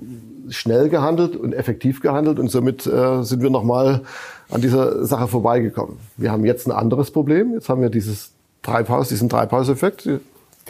schnell 0.50 0.90
gehandelt 0.90 1.38
und 1.38 1.54
effektiv 1.54 2.02
gehandelt 2.02 2.38
und 2.38 2.52
somit 2.52 2.82
sind 2.82 3.42
wir 3.42 3.50
nochmal 3.50 4.02
an 4.50 4.60
dieser 4.60 5.06
Sache 5.06 5.30
vorbeigekommen. 5.30 6.00
Wir 6.18 6.34
haben 6.34 6.44
jetzt 6.44 6.68
ein 6.68 6.74
anderes 6.74 7.12
Problem. 7.12 7.54
Jetzt 7.54 7.70
haben 7.70 7.82
wir 7.82 7.90
dieses 7.90 8.32
Treibhaus, 8.62 9.08
diesen 9.08 9.30
Treibhauseffekt. 9.30 10.10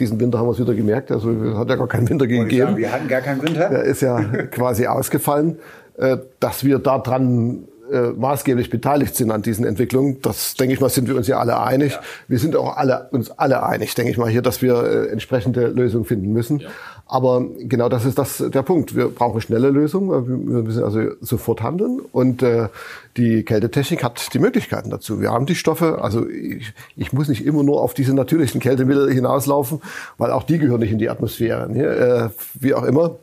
Diesen 0.00 0.18
Winter 0.18 0.38
haben 0.38 0.46
wir 0.46 0.52
es 0.52 0.58
wieder 0.58 0.74
gemerkt. 0.74 1.12
Also 1.12 1.30
es 1.30 1.56
hat 1.56 1.68
ja 1.68 1.76
gar 1.76 1.86
keinen 1.86 2.08
Winter 2.08 2.26
gegeben. 2.26 2.76
wir 2.76 2.90
hatten 2.90 3.06
gar 3.06 3.20
keinen 3.20 3.42
Winter. 3.42 3.68
Der 3.68 3.82
ist 3.84 4.00
ja 4.00 4.20
quasi 4.50 4.86
ausgefallen, 4.86 5.58
äh, 5.98 6.16
dass 6.40 6.64
wir 6.64 6.78
daran 6.78 7.68
äh, 7.90 8.12
maßgeblich 8.12 8.70
beteiligt 8.70 9.16
sind 9.16 9.30
an 9.30 9.42
diesen 9.42 9.64
Entwicklungen. 9.64 10.20
Das 10.22 10.54
denke 10.54 10.74
ich 10.74 10.80
mal, 10.80 10.88
sind 10.88 11.08
wir 11.08 11.16
uns 11.16 11.26
ja 11.26 11.38
alle 11.38 11.60
einig. 11.60 11.98
Wir 12.28 12.38
sind 12.38 12.56
auch 12.56 12.76
alle 12.76 13.08
uns 13.10 13.30
alle 13.30 13.62
einig, 13.62 13.94
denke 13.94 14.10
ich 14.10 14.18
mal 14.18 14.28
hier, 14.28 14.42
dass 14.42 14.62
wir 14.62 14.82
äh, 14.82 15.08
entsprechende 15.08 15.68
Lösungen 15.68 16.04
finden 16.04 16.32
müssen. 16.32 16.62
Aber 17.06 17.44
genau 17.58 17.88
das 17.88 18.04
ist 18.04 18.18
das 18.18 18.38
der 18.38 18.62
Punkt. 18.62 18.94
Wir 18.94 19.08
brauchen 19.08 19.40
schnelle 19.40 19.70
Lösungen. 19.70 20.48
Wir 20.48 20.62
müssen 20.62 20.84
also 20.84 21.00
sofort 21.20 21.60
handeln 21.60 22.00
und 22.12 22.42
äh, 22.42 22.68
die 23.16 23.42
Kältetechnik 23.42 24.04
hat 24.04 24.32
die 24.32 24.38
Möglichkeiten 24.38 24.90
dazu. 24.90 25.20
Wir 25.20 25.32
haben 25.32 25.46
die 25.46 25.56
Stoffe. 25.56 26.02
Also 26.02 26.28
ich, 26.28 26.72
ich 26.96 27.12
muss 27.12 27.28
nicht 27.28 27.44
immer 27.44 27.64
nur 27.64 27.82
auf 27.82 27.94
diese 27.94 28.14
natürlichen 28.14 28.60
Kältemittel 28.60 29.12
hinauslaufen, 29.12 29.80
weil 30.18 30.30
auch 30.30 30.44
die 30.44 30.58
gehören 30.58 30.80
nicht 30.80 30.92
in 30.92 30.98
die 30.98 31.10
Atmosphäre. 31.10 31.68
Ne? 31.68 31.84
Äh, 31.84 32.28
wie 32.54 32.74
auch 32.74 32.84
immer. 32.84 33.16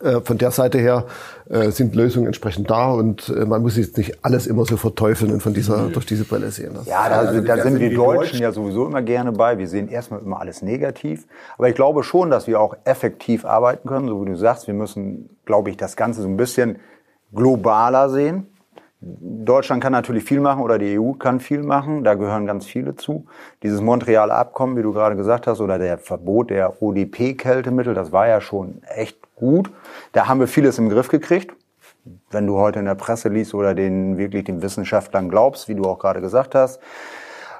Äh, 0.00 0.20
Von 0.20 0.36
der 0.38 0.50
Seite 0.50 0.78
her 0.78 1.06
äh, 1.48 1.70
sind 1.70 1.94
Lösungen 1.94 2.26
entsprechend 2.26 2.70
da 2.70 2.90
und 2.90 3.28
äh, 3.28 3.46
man 3.46 3.62
muss 3.62 3.76
jetzt 3.76 3.96
nicht 3.96 4.24
alles 4.24 4.46
immer 4.46 4.66
so 4.66 4.76
verteufeln 4.76 5.32
und 5.32 5.42
von 5.42 5.54
dieser, 5.54 5.88
durch 5.88 6.04
diese 6.04 6.24
Brille 6.24 6.50
sehen. 6.50 6.72
Das 6.74 6.86
Ja, 6.86 7.08
da, 7.08 7.24
da 7.24 7.62
sind 7.62 7.80
wir 7.80 7.94
Deutschen 7.94 8.40
ja 8.40 8.52
sowieso 8.52 8.86
immer 8.86 9.02
gerne 9.02 9.32
bei. 9.32 9.56
Wir 9.58 9.68
sehen 9.68 9.88
erstmal 9.88 10.20
immer 10.20 10.40
alles 10.40 10.60
negativ. 10.60 11.26
Aber 11.56 11.68
ich 11.68 11.74
glaube 11.74 12.02
schon, 12.02 12.30
dass 12.30 12.46
wir 12.46 12.60
auch 12.60 12.76
effektiv 12.84 13.44
arbeiten 13.44 13.88
können. 13.88 14.08
So 14.08 14.20
wie 14.22 14.30
du 14.30 14.36
sagst, 14.36 14.66
wir 14.66 14.74
müssen, 14.74 15.30
glaube 15.46 15.70
ich, 15.70 15.76
das 15.76 15.96
Ganze 15.96 16.20
so 16.20 16.28
ein 16.28 16.36
bisschen 16.36 16.78
globaler 17.32 18.10
sehen. 18.10 18.48
Deutschland 19.00 19.82
kann 19.82 19.92
natürlich 19.92 20.24
viel 20.24 20.40
machen 20.40 20.62
oder 20.62 20.78
die 20.78 20.98
EU 20.98 21.12
kann 21.12 21.38
viel 21.40 21.62
machen. 21.62 22.02
Da 22.02 22.14
gehören 22.14 22.46
ganz 22.46 22.66
viele 22.66 22.96
zu. 22.96 23.26
Dieses 23.62 23.80
Montrealer 23.80 24.34
Abkommen, 24.34 24.76
wie 24.76 24.82
du 24.82 24.92
gerade 24.92 25.16
gesagt 25.16 25.46
hast, 25.46 25.60
oder 25.60 25.78
der 25.78 25.98
Verbot 25.98 26.50
der 26.50 26.82
ODP-Kältemittel, 26.82 27.94
das 27.94 28.10
war 28.10 28.26
ja 28.26 28.40
schon 28.40 28.82
echt 28.82 29.18
gut. 29.36 29.70
Da 30.12 30.26
haben 30.26 30.40
wir 30.40 30.48
vieles 30.48 30.78
im 30.78 30.88
Griff 30.88 31.08
gekriegt. 31.08 31.54
Wenn 32.30 32.46
du 32.46 32.56
heute 32.56 32.80
in 32.80 32.84
der 32.84 32.94
Presse 32.94 33.28
liest 33.28 33.54
oder 33.54 33.74
den 33.74 34.18
wirklich 34.18 34.44
den 34.44 34.62
Wissenschaftlern 34.62 35.28
glaubst, 35.28 35.68
wie 35.68 35.74
du 35.74 35.84
auch 35.84 35.98
gerade 35.98 36.20
gesagt 36.20 36.54
hast. 36.54 36.80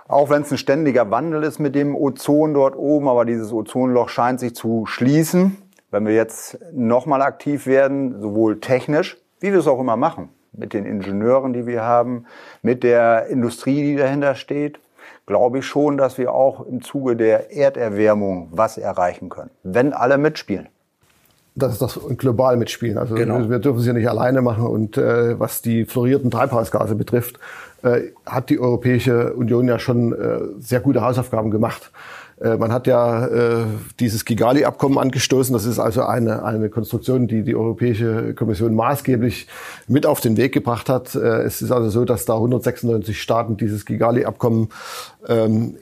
Auch 0.08 0.30
wenn 0.30 0.42
es 0.42 0.52
ein 0.52 0.58
ständiger 0.58 1.10
Wandel 1.10 1.42
ist 1.42 1.58
mit 1.58 1.74
dem 1.74 1.96
Ozon 1.96 2.54
dort 2.54 2.76
oben, 2.76 3.08
aber 3.08 3.24
dieses 3.24 3.52
Ozonloch 3.52 4.08
scheint 4.08 4.38
sich 4.38 4.54
zu 4.54 4.86
schließen. 4.86 5.56
Wenn 5.90 6.06
wir 6.06 6.14
jetzt 6.14 6.58
nochmal 6.72 7.22
aktiv 7.22 7.66
werden, 7.66 8.20
sowohl 8.20 8.60
technisch, 8.60 9.16
wie 9.40 9.52
wir 9.52 9.58
es 9.58 9.66
auch 9.66 9.80
immer 9.80 9.96
machen, 9.96 10.28
mit 10.52 10.72
den 10.72 10.86
Ingenieuren, 10.86 11.52
die 11.52 11.66
wir 11.66 11.82
haben, 11.82 12.26
mit 12.62 12.84
der 12.84 13.26
Industrie, 13.26 13.82
die 13.82 13.96
dahinter 13.96 14.36
steht, 14.36 14.78
glaube 15.26 15.58
ich 15.58 15.66
schon, 15.66 15.98
dass 15.98 16.18
wir 16.18 16.32
auch 16.32 16.64
im 16.66 16.82
Zuge 16.82 17.16
der 17.16 17.52
Erderwärmung 17.52 18.48
was 18.52 18.78
erreichen 18.78 19.28
können, 19.28 19.50
wenn 19.64 19.92
alle 19.92 20.18
mitspielen. 20.18 20.68
Das 21.56 21.72
ist 21.72 21.82
das 21.82 21.98
global 22.16 22.56
mitspielen. 22.56 22.98
Also 22.98 23.14
Genau. 23.14 23.38
wir, 23.40 23.50
wir 23.50 23.58
dürfen 23.58 23.80
es 23.80 23.86
ja 23.86 23.92
nicht 23.92 24.08
alleine 24.08 24.42
machen. 24.42 24.66
Und 24.66 24.96
äh, 24.96 25.38
was 25.40 25.62
die 25.62 25.84
fluorierten 25.84 26.30
Treibhausgase 26.30 26.94
betrifft, 26.94 27.38
äh, 27.82 28.02
hat 28.24 28.50
die 28.50 28.60
Europäische 28.60 29.32
Union 29.34 29.66
ja 29.66 29.78
schon 29.78 30.12
äh, 30.12 30.38
sehr 30.60 30.80
gute 30.80 31.00
Hausaufgaben 31.02 31.50
gemacht. 31.50 31.90
Äh, 32.40 32.56
man 32.56 32.72
hat 32.72 32.86
ja 32.86 33.26
äh, 33.26 33.64
dieses 33.98 34.24
Kigali-Abkommen 34.24 34.98
angestoßen. 34.98 35.52
Das 35.54 35.64
ist 35.64 35.78
also 35.78 36.02
eine, 36.02 36.44
eine 36.44 36.68
Konstruktion, 36.68 37.26
die 37.26 37.42
die 37.42 37.56
Europäische 37.56 38.34
Kommission 38.34 38.74
maßgeblich 38.74 39.46
mit 39.88 40.04
auf 40.04 40.20
den 40.20 40.36
Weg 40.36 40.52
gebracht 40.52 40.88
hat. 40.88 41.14
Äh, 41.14 41.42
es 41.42 41.62
ist 41.62 41.70
also 41.70 41.88
so, 41.88 42.04
dass 42.04 42.26
da 42.26 42.34
196 42.34 43.20
Staaten 43.20 43.56
dieses 43.56 43.86
Kigali-Abkommen 43.86 44.68
ähm, 45.28 45.76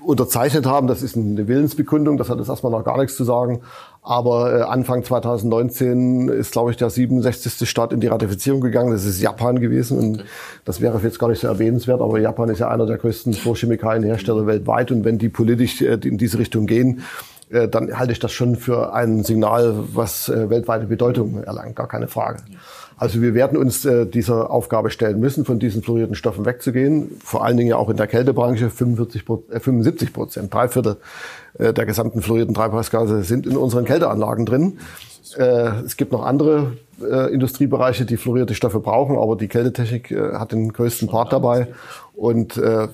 unterzeichnet 0.00 0.66
haben. 0.66 0.86
Das 0.86 1.02
ist 1.02 1.16
eine 1.16 1.46
Willensbekundung. 1.46 2.16
Das 2.16 2.30
hat 2.30 2.38
jetzt 2.38 2.48
erstmal 2.48 2.72
noch 2.72 2.84
gar 2.84 2.96
nichts 2.98 3.16
zu 3.16 3.24
sagen. 3.24 3.60
Aber 4.02 4.60
äh, 4.60 4.62
Anfang 4.62 5.04
2019 5.04 6.28
ist, 6.28 6.52
glaube 6.52 6.70
ich, 6.70 6.78
der 6.78 6.88
67. 6.88 7.68
Staat 7.68 7.92
in 7.92 8.00
die 8.00 8.06
Ratifizierung 8.06 8.60
gegangen. 8.60 8.92
Das 8.92 9.04
ist 9.04 9.20
Japan 9.20 9.60
gewesen. 9.60 9.98
Und 9.98 10.24
das 10.64 10.80
wäre 10.80 10.98
jetzt 11.02 11.18
gar 11.18 11.28
nicht 11.28 11.40
so 11.40 11.48
erwähnenswert. 11.48 12.00
Aber 12.00 12.18
Japan 12.18 12.48
ist 12.48 12.60
ja 12.60 12.68
einer 12.68 12.86
der 12.86 12.96
größten 12.96 13.34
Vorchemikalienhersteller 13.34 14.46
weltweit. 14.46 14.90
Und 14.90 15.04
wenn 15.04 15.18
die 15.18 15.28
politisch 15.28 15.82
äh, 15.82 15.98
in 16.02 16.16
diese 16.16 16.38
Richtung 16.38 16.66
gehen, 16.66 17.02
äh, 17.50 17.68
dann 17.68 17.98
halte 17.98 18.12
ich 18.12 18.20
das 18.20 18.32
schon 18.32 18.56
für 18.56 18.94
ein 18.94 19.22
Signal, 19.22 19.74
was 19.92 20.30
äh, 20.30 20.48
weltweite 20.48 20.86
Bedeutung 20.86 21.42
erlangt. 21.42 21.76
Gar 21.76 21.88
keine 21.88 22.08
Frage. 22.08 22.38
Also 23.00 23.22
wir 23.22 23.32
werden 23.32 23.56
uns 23.56 23.86
äh, 23.86 24.04
dieser 24.04 24.50
Aufgabe 24.50 24.90
stellen 24.90 25.20
müssen, 25.20 25.46
von 25.46 25.58
diesen 25.58 25.82
fluorierten 25.82 26.14
Stoffen 26.14 26.44
wegzugehen. 26.44 27.12
Vor 27.24 27.42
allen 27.42 27.56
Dingen 27.56 27.70
ja 27.70 27.76
auch 27.76 27.88
in 27.88 27.96
der 27.96 28.06
Kältebranche 28.06 28.68
45, 28.68 29.24
Pro- 29.24 29.42
äh, 29.50 29.58
75 29.58 30.12
Prozent, 30.12 30.52
drei 30.52 30.68
Viertel 30.68 30.98
äh, 31.58 31.72
der 31.72 31.86
gesamten 31.86 32.20
fluorierten 32.20 32.54
Treibhausgase 32.54 33.22
sind 33.24 33.46
in 33.46 33.56
unseren 33.56 33.86
Kälteanlagen 33.86 34.44
drin. 34.44 34.80
Äh, 35.38 35.80
es 35.86 35.96
gibt 35.96 36.12
noch 36.12 36.26
andere 36.26 36.76
äh, 37.00 37.32
Industriebereiche, 37.32 38.04
die 38.04 38.18
fluorierte 38.18 38.54
Stoffe 38.54 38.80
brauchen, 38.80 39.16
aber 39.16 39.34
die 39.34 39.48
Kältetechnik 39.48 40.10
äh, 40.10 40.34
hat 40.34 40.52
den 40.52 40.70
größten 40.70 41.08
Part 41.08 41.32
dabei. 41.32 41.68
Und 42.14 42.58
äh, 42.58 42.88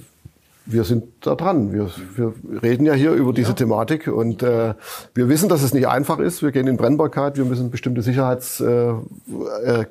wir 0.67 0.85
sind 0.85 1.05
da 1.21 1.35
dran. 1.35 1.73
Wir, 1.73 1.89
wir 2.17 2.35
reden 2.63 2.85
ja 2.85 2.93
hier 2.93 3.13
über 3.13 3.33
diese 3.33 3.55
Thematik 3.55 4.09
und 4.09 4.43
äh, 4.43 4.75
wir 5.15 5.29
wissen, 5.29 5.49
dass 5.49 5.63
es 5.63 5.73
nicht 5.73 5.89
einfach 5.89 6.19
ist. 6.19 6.43
Wir 6.43 6.51
gehen 6.51 6.67
in 6.67 6.77
Brennbarkeit. 6.77 7.37
Wir 7.37 7.45
müssen 7.45 7.71
bestimmte 7.71 8.03
Sicherheits 8.03 8.61
äh, 8.61 8.91
äh, 8.91 9.87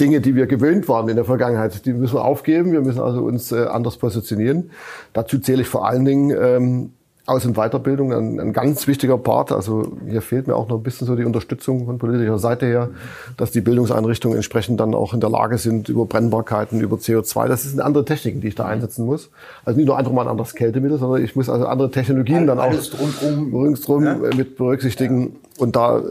Dinge, 0.00 0.20
die 0.20 0.34
wir 0.34 0.46
gewöhnt 0.46 0.88
waren 0.88 1.08
in 1.08 1.16
der 1.16 1.24
Vergangenheit, 1.24 1.84
die 1.86 1.92
müssen 1.92 2.14
wir 2.14 2.24
aufgeben. 2.24 2.72
Wir 2.72 2.80
müssen 2.80 3.00
also 3.00 3.22
uns 3.22 3.52
äh, 3.52 3.66
anders 3.66 3.96
positionieren. 3.96 4.70
Dazu 5.12 5.38
zähle 5.38 5.62
ich 5.62 5.68
vor 5.68 5.86
allen 5.86 6.04
Dingen 6.04 6.36
ähm, 6.36 6.92
Aus- 7.24 7.46
und 7.46 7.54
Weiterbildung 7.54 8.12
ein, 8.12 8.40
ein, 8.40 8.52
ganz 8.52 8.88
wichtiger 8.88 9.16
Part. 9.16 9.52
Also 9.52 9.96
hier 10.08 10.22
fehlt 10.22 10.48
mir 10.48 10.56
auch 10.56 10.68
noch 10.68 10.78
ein 10.78 10.82
bisschen 10.82 11.06
so 11.06 11.14
die 11.14 11.24
Unterstützung 11.24 11.86
von 11.86 11.98
politischer 11.98 12.38
Seite 12.40 12.66
her, 12.66 12.90
dass 13.36 13.52
die 13.52 13.60
Bildungseinrichtungen 13.60 14.36
entsprechend 14.36 14.80
dann 14.80 14.92
auch 14.92 15.14
in 15.14 15.20
der 15.20 15.30
Lage 15.30 15.56
sind, 15.58 15.88
über 15.88 16.04
Brennbarkeiten, 16.04 16.80
über 16.80 16.96
CO2, 16.96 17.46
das 17.46 17.62
sind 17.62 17.80
andere 17.80 18.04
Techniken, 18.04 18.40
die 18.40 18.48
ich 18.48 18.56
da 18.56 18.64
einsetzen 18.64 19.06
muss. 19.06 19.30
Also 19.64 19.78
nicht 19.78 19.86
nur 19.86 19.96
einfach 19.96 20.10
mal 20.10 20.22
ein 20.22 20.28
anderes 20.28 20.54
Kältemittel, 20.56 20.98
sondern 20.98 21.22
ich 21.22 21.36
muss 21.36 21.48
also 21.48 21.66
andere 21.66 21.92
Technologien 21.92 22.48
dann 22.48 22.58
auch 22.58 22.72
rundherum, 22.72 23.54
rundherum 23.54 24.04
ja? 24.04 24.16
mit 24.36 24.56
berücksichtigen. 24.56 25.36
Und 25.58 25.76
da 25.76 25.98
äh, 25.98 26.02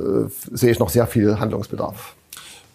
sehe 0.54 0.72
ich 0.72 0.80
noch 0.80 0.90
sehr 0.90 1.08
viel 1.08 1.40
Handlungsbedarf. 1.42 2.16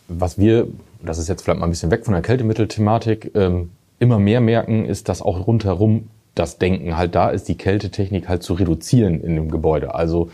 Was 0.09 0.37
wir, 0.37 0.67
das 1.03 1.17
ist 1.17 1.29
jetzt 1.29 1.43
vielleicht 1.43 1.59
mal 1.59 1.67
ein 1.67 1.71
bisschen 1.71 1.91
weg 1.91 2.05
von 2.05 2.13
der 2.13 2.23
Kältemittelthematik, 2.23 3.31
ähm, 3.35 3.71
immer 3.99 4.19
mehr 4.19 4.43
merken, 4.43 4.85
ist, 4.85 5.09
dass 5.09 5.23
auch 5.23 5.47
rundherum 5.47 6.09
das 6.37 6.59
Denken 6.59 6.97
halt 6.97 7.15
da 7.15 7.31
ist, 7.31 7.49
die 7.49 7.57
Kältetechnik 7.57 8.29
halt 8.29 8.45
zu 8.45 8.55
reduzieren 8.55 9.21
in 9.21 9.35
dem 9.35 9.51
Gebäude. 9.51 9.95
Also 9.95 10.31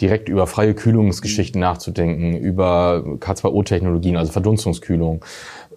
direkt 0.00 0.28
über 0.28 0.46
freie 0.46 0.74
Kühlungsgeschichten 0.74 1.60
nachzudenken, 1.60 2.36
über 2.36 3.02
K2O-Technologien, 3.20 4.16
also 4.16 4.32
Verdunstungskühlung, 4.32 5.24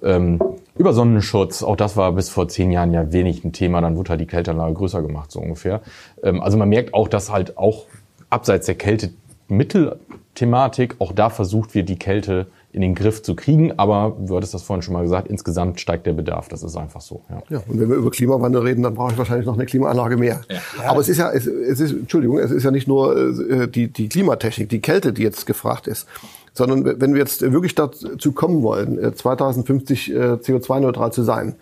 ähm, 0.04 0.40
über 0.78 0.94
Sonnenschutz. 0.94 1.64
Auch 1.64 1.78
das 1.78 1.98
war 1.98 2.12
bis 2.12 2.30
vor 2.30 2.48
zehn 2.50 2.72
Jahren 2.72 2.94
ja 2.94 3.12
wenig 3.12 3.44
ein 3.44 3.54
Thema. 3.54 3.82
Dann 3.82 3.96
wurde 3.96 4.12
halt 4.12 4.22
die 4.22 4.28
Kälteanlage 4.28 4.74
größer 4.74 5.02
gemacht, 5.02 5.32
so 5.32 5.40
ungefähr. 5.40 5.82
Ähm, 6.24 6.42
also 6.42 6.58
man 6.58 6.70
merkt 6.70 6.94
auch, 6.94 7.08
dass 7.08 7.32
halt 7.32 7.58
auch 7.58 7.86
abseits 8.30 8.66
der 8.66 8.76
Kältemittelthematik 8.76 10.98
auch 11.00 11.14
da 11.14 11.30
versucht 11.30 11.74
wird, 11.74 11.88
die 11.88 11.98
Kälte 11.98 12.48
in 12.72 12.82
den 12.82 12.96
Griff 12.96 13.24
zu 13.24 13.36
kriegen. 13.36 13.78
Aber 13.78 14.16
du 14.20 14.36
hattest 14.36 14.54
das 14.54 14.64
vorhin 14.64 14.82
schon 14.82 14.94
mal 14.94 15.04
gesagt, 15.04 15.28
insgesamt 15.28 15.80
steigt 15.80 16.06
der 16.06 16.14
Bedarf. 16.14 16.50
Das 16.50 16.64
ist 16.64 16.76
einfach 16.78 17.02
so. 17.02 17.22
Ja, 17.30 17.42
ja 17.50 17.64
und 17.68 17.80
wenn 17.80 17.90
wir 17.90 17.98
über 17.98 18.12
Klimawandel 18.12 18.62
reden, 18.62 18.84
dann 18.84 18.94
brauche 18.94 19.12
ich 19.12 19.18
wahrscheinlich 19.18 19.46
noch 19.46 19.56
eine 19.56 19.66
Klimaanlage 19.66 20.18
mehr. 20.18 20.42
Ja. 20.50 20.90
Aber 20.90 21.02
es 21.02 21.10
ist 21.10 21.18
ja, 21.18 21.32
es, 21.32 21.48
es 21.48 21.80
ist, 21.80 21.92
Entschuldigung, 21.92 22.38
es 22.38 22.52
ist 22.52 22.64
ja 22.64 22.72
nicht 22.72 22.88
nur 22.88 23.18
äh, 23.18 23.68
die, 23.68 23.88
die 23.88 24.10
Klimatechnik, 24.10 24.70
die 24.70 24.82
Kälte, 24.82 25.14
die 25.14 25.24
jetzt 25.24 25.46
gefragt 25.46 25.88
ist 25.88 26.08
sondern 26.52 27.00
wenn 27.00 27.14
wir 27.14 27.22
jetzt 27.22 27.42
wirklich 27.42 27.76
dazu 27.76 28.32
kommen 28.34 28.64
wollen, 28.64 29.16
2050 29.16 30.12
äh, 30.12 30.14
äh, 30.14 30.18
CO2-neutral 30.34 31.14
zu 31.14 31.24
sein, 31.24 31.56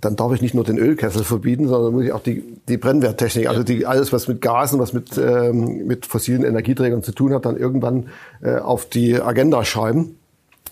dann 0.00 0.16
darf 0.16 0.32
ich 0.32 0.42
nicht 0.42 0.54
nur 0.54 0.64
den 0.64 0.76
Ölkessel 0.76 1.24
verbieten, 1.24 1.66
sondern 1.66 1.94
muss 1.94 2.04
ich 2.04 2.12
auch 2.12 2.20
die, 2.20 2.42
die 2.68 2.76
Brennwerttechnik, 2.76 3.48
also 3.48 3.62
die, 3.62 3.86
alles, 3.86 4.12
was 4.12 4.28
mit 4.28 4.42
Gasen, 4.42 4.78
was 4.78 4.92
mit, 4.92 5.16
ähm, 5.16 5.86
mit 5.86 6.04
fossilen 6.04 6.44
Energieträgern 6.44 7.02
zu 7.02 7.12
tun 7.12 7.32
hat, 7.32 7.46
dann 7.46 7.56
irgendwann 7.56 8.08
äh, 8.42 8.56
auf 8.56 8.86
die 8.86 9.20
Agenda 9.20 9.64
schreiben 9.64 10.16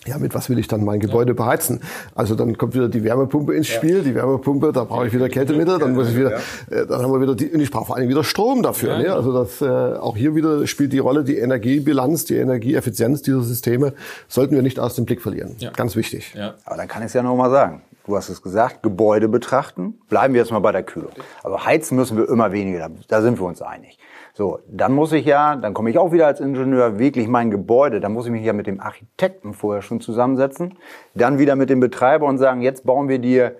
ja, 0.05 0.17
mit 0.17 0.33
was 0.33 0.49
will 0.49 0.59
ich 0.59 0.67
dann 0.67 0.83
mein 0.83 0.99
Gebäude 0.99 1.31
ja. 1.31 1.35
beheizen? 1.35 1.81
Also 2.15 2.35
dann 2.35 2.57
kommt 2.57 2.73
wieder 2.75 2.89
die 2.89 3.03
Wärmepumpe 3.03 3.53
ins 3.53 3.67
Spiel. 3.67 3.97
Ja. 3.97 4.03
Die 4.03 4.15
Wärmepumpe, 4.15 4.71
da 4.71 4.83
brauche 4.83 5.07
ich 5.07 5.13
wieder 5.13 5.29
Kältemittel, 5.29 5.79
dann 5.79 5.93
muss 5.93 6.09
ich 6.09 6.17
wieder, 6.17 6.37
äh, 6.69 6.85
dann 6.87 7.01
haben 7.01 7.11
wir 7.11 7.21
wieder 7.21 7.35
die, 7.35 7.49
und 7.49 7.59
ich 7.59 7.71
brauche 7.71 7.85
vor 7.85 7.95
allem 7.95 8.09
wieder 8.09 8.23
Strom 8.23 8.63
dafür. 8.63 8.97
Ne? 8.97 9.13
Also 9.13 9.33
das, 9.33 9.61
äh, 9.61 9.97
auch 9.97 10.17
hier 10.17 10.35
wieder 10.35 10.65
spielt 10.67 10.93
die 10.93 10.99
Rolle 10.99 11.23
die 11.23 11.37
Energiebilanz, 11.37 12.25
die 12.25 12.35
Energieeffizienz 12.35 13.21
dieser 13.21 13.41
Systeme 13.41 13.93
sollten 14.27 14.55
wir 14.55 14.61
nicht 14.61 14.79
aus 14.79 14.95
dem 14.95 15.05
Blick 15.05 15.21
verlieren. 15.21 15.55
Ja. 15.59 15.71
Ganz 15.71 15.95
wichtig. 15.95 16.33
Ja. 16.35 16.55
Aber 16.65 16.77
dann 16.77 16.87
kann 16.87 17.01
ich 17.01 17.07
es 17.07 17.13
ja 17.13 17.23
noch 17.23 17.35
mal 17.35 17.49
sagen. 17.49 17.81
Du 18.05 18.17
hast 18.17 18.27
es 18.27 18.41
gesagt, 18.41 18.83
Gebäude 18.83 19.29
betrachten. 19.29 19.93
Bleiben 20.09 20.33
wir 20.33 20.41
jetzt 20.41 20.51
mal 20.51 20.59
bei 20.59 20.73
der 20.73 20.83
Kühlung. 20.83 21.11
Aber 21.41 21.65
heizen 21.65 21.95
müssen 21.95 22.17
wir 22.17 22.27
immer 22.27 22.51
weniger. 22.51 22.89
Da 23.07 23.21
sind 23.21 23.39
wir 23.39 23.45
uns 23.45 23.61
einig. 23.61 23.97
So, 24.35 24.59
dann 24.67 24.93
muss 24.93 25.11
ich 25.11 25.25
ja, 25.25 25.55
dann 25.55 25.75
komme 25.75 25.91
ich 25.91 25.99
auch 25.99 26.11
wieder 26.11 26.25
als 26.25 26.39
Ingenieur 26.39 26.97
wirklich 26.97 27.27
mein 27.27 27.51
Gebäude, 27.51 27.99
dann 27.99 28.13
muss 28.13 28.25
ich 28.25 28.31
mich 28.31 28.43
ja 28.43 28.53
mit 28.53 28.65
dem 28.65 28.79
Architekten 28.79 29.53
vorher 29.53 29.83
schon 29.83 30.01
zusammensetzen, 30.01 30.75
dann 31.13 31.37
wieder 31.37 31.55
mit 31.55 31.69
dem 31.69 31.79
Betreiber 31.79 32.25
und 32.25 32.39
sagen, 32.39 32.61
jetzt 32.61 32.83
bauen 32.83 33.07
wir 33.09 33.19
dir 33.19 33.55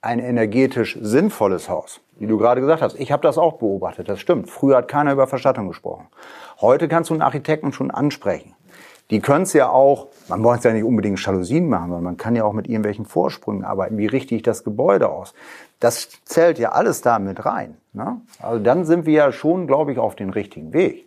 ein 0.00 0.18
energetisch 0.18 0.98
sinnvolles 1.00 1.68
Haus. 1.68 2.00
Wie 2.18 2.26
du 2.26 2.38
gerade 2.38 2.60
gesagt 2.60 2.82
hast, 2.82 2.98
ich 2.98 3.12
habe 3.12 3.22
das 3.22 3.38
auch 3.38 3.58
beobachtet, 3.58 4.08
das 4.08 4.18
stimmt. 4.18 4.50
Früher 4.50 4.78
hat 4.78 4.88
keiner 4.88 5.12
über 5.12 5.28
Verstattung 5.28 5.68
gesprochen. 5.68 6.08
Heute 6.60 6.88
kannst 6.88 7.10
du 7.10 7.14
einen 7.14 7.22
Architekten 7.22 7.72
schon 7.72 7.92
ansprechen. 7.92 8.56
Die 9.10 9.20
können 9.20 9.44
es 9.44 9.52
ja 9.52 9.68
auch, 9.68 10.08
man 10.28 10.40
muss 10.40 10.64
ja 10.64 10.72
nicht 10.72 10.82
unbedingt 10.82 11.24
Jalousien 11.24 11.68
machen, 11.68 11.90
sondern 11.90 12.02
man 12.02 12.16
kann 12.16 12.34
ja 12.34 12.42
auch 12.42 12.52
mit 12.52 12.66
irgendwelchen 12.66 13.04
Vorsprüngen 13.04 13.64
arbeiten. 13.64 13.96
Wie 13.98 14.06
richte 14.06 14.34
ich 14.34 14.42
das 14.42 14.64
Gebäude 14.64 15.08
aus? 15.08 15.34
Das 15.80 16.08
zählt 16.24 16.58
ja 16.58 16.72
alles 16.72 17.02
da 17.02 17.18
mit 17.18 17.44
rein. 17.44 17.76
Ne? 17.92 18.20
Also 18.40 18.62
dann 18.62 18.84
sind 18.84 19.06
wir 19.06 19.12
ja 19.12 19.32
schon, 19.32 19.66
glaube 19.66 19.92
ich, 19.92 19.98
auf 19.98 20.16
dem 20.16 20.30
richtigen 20.30 20.72
Weg. 20.72 21.06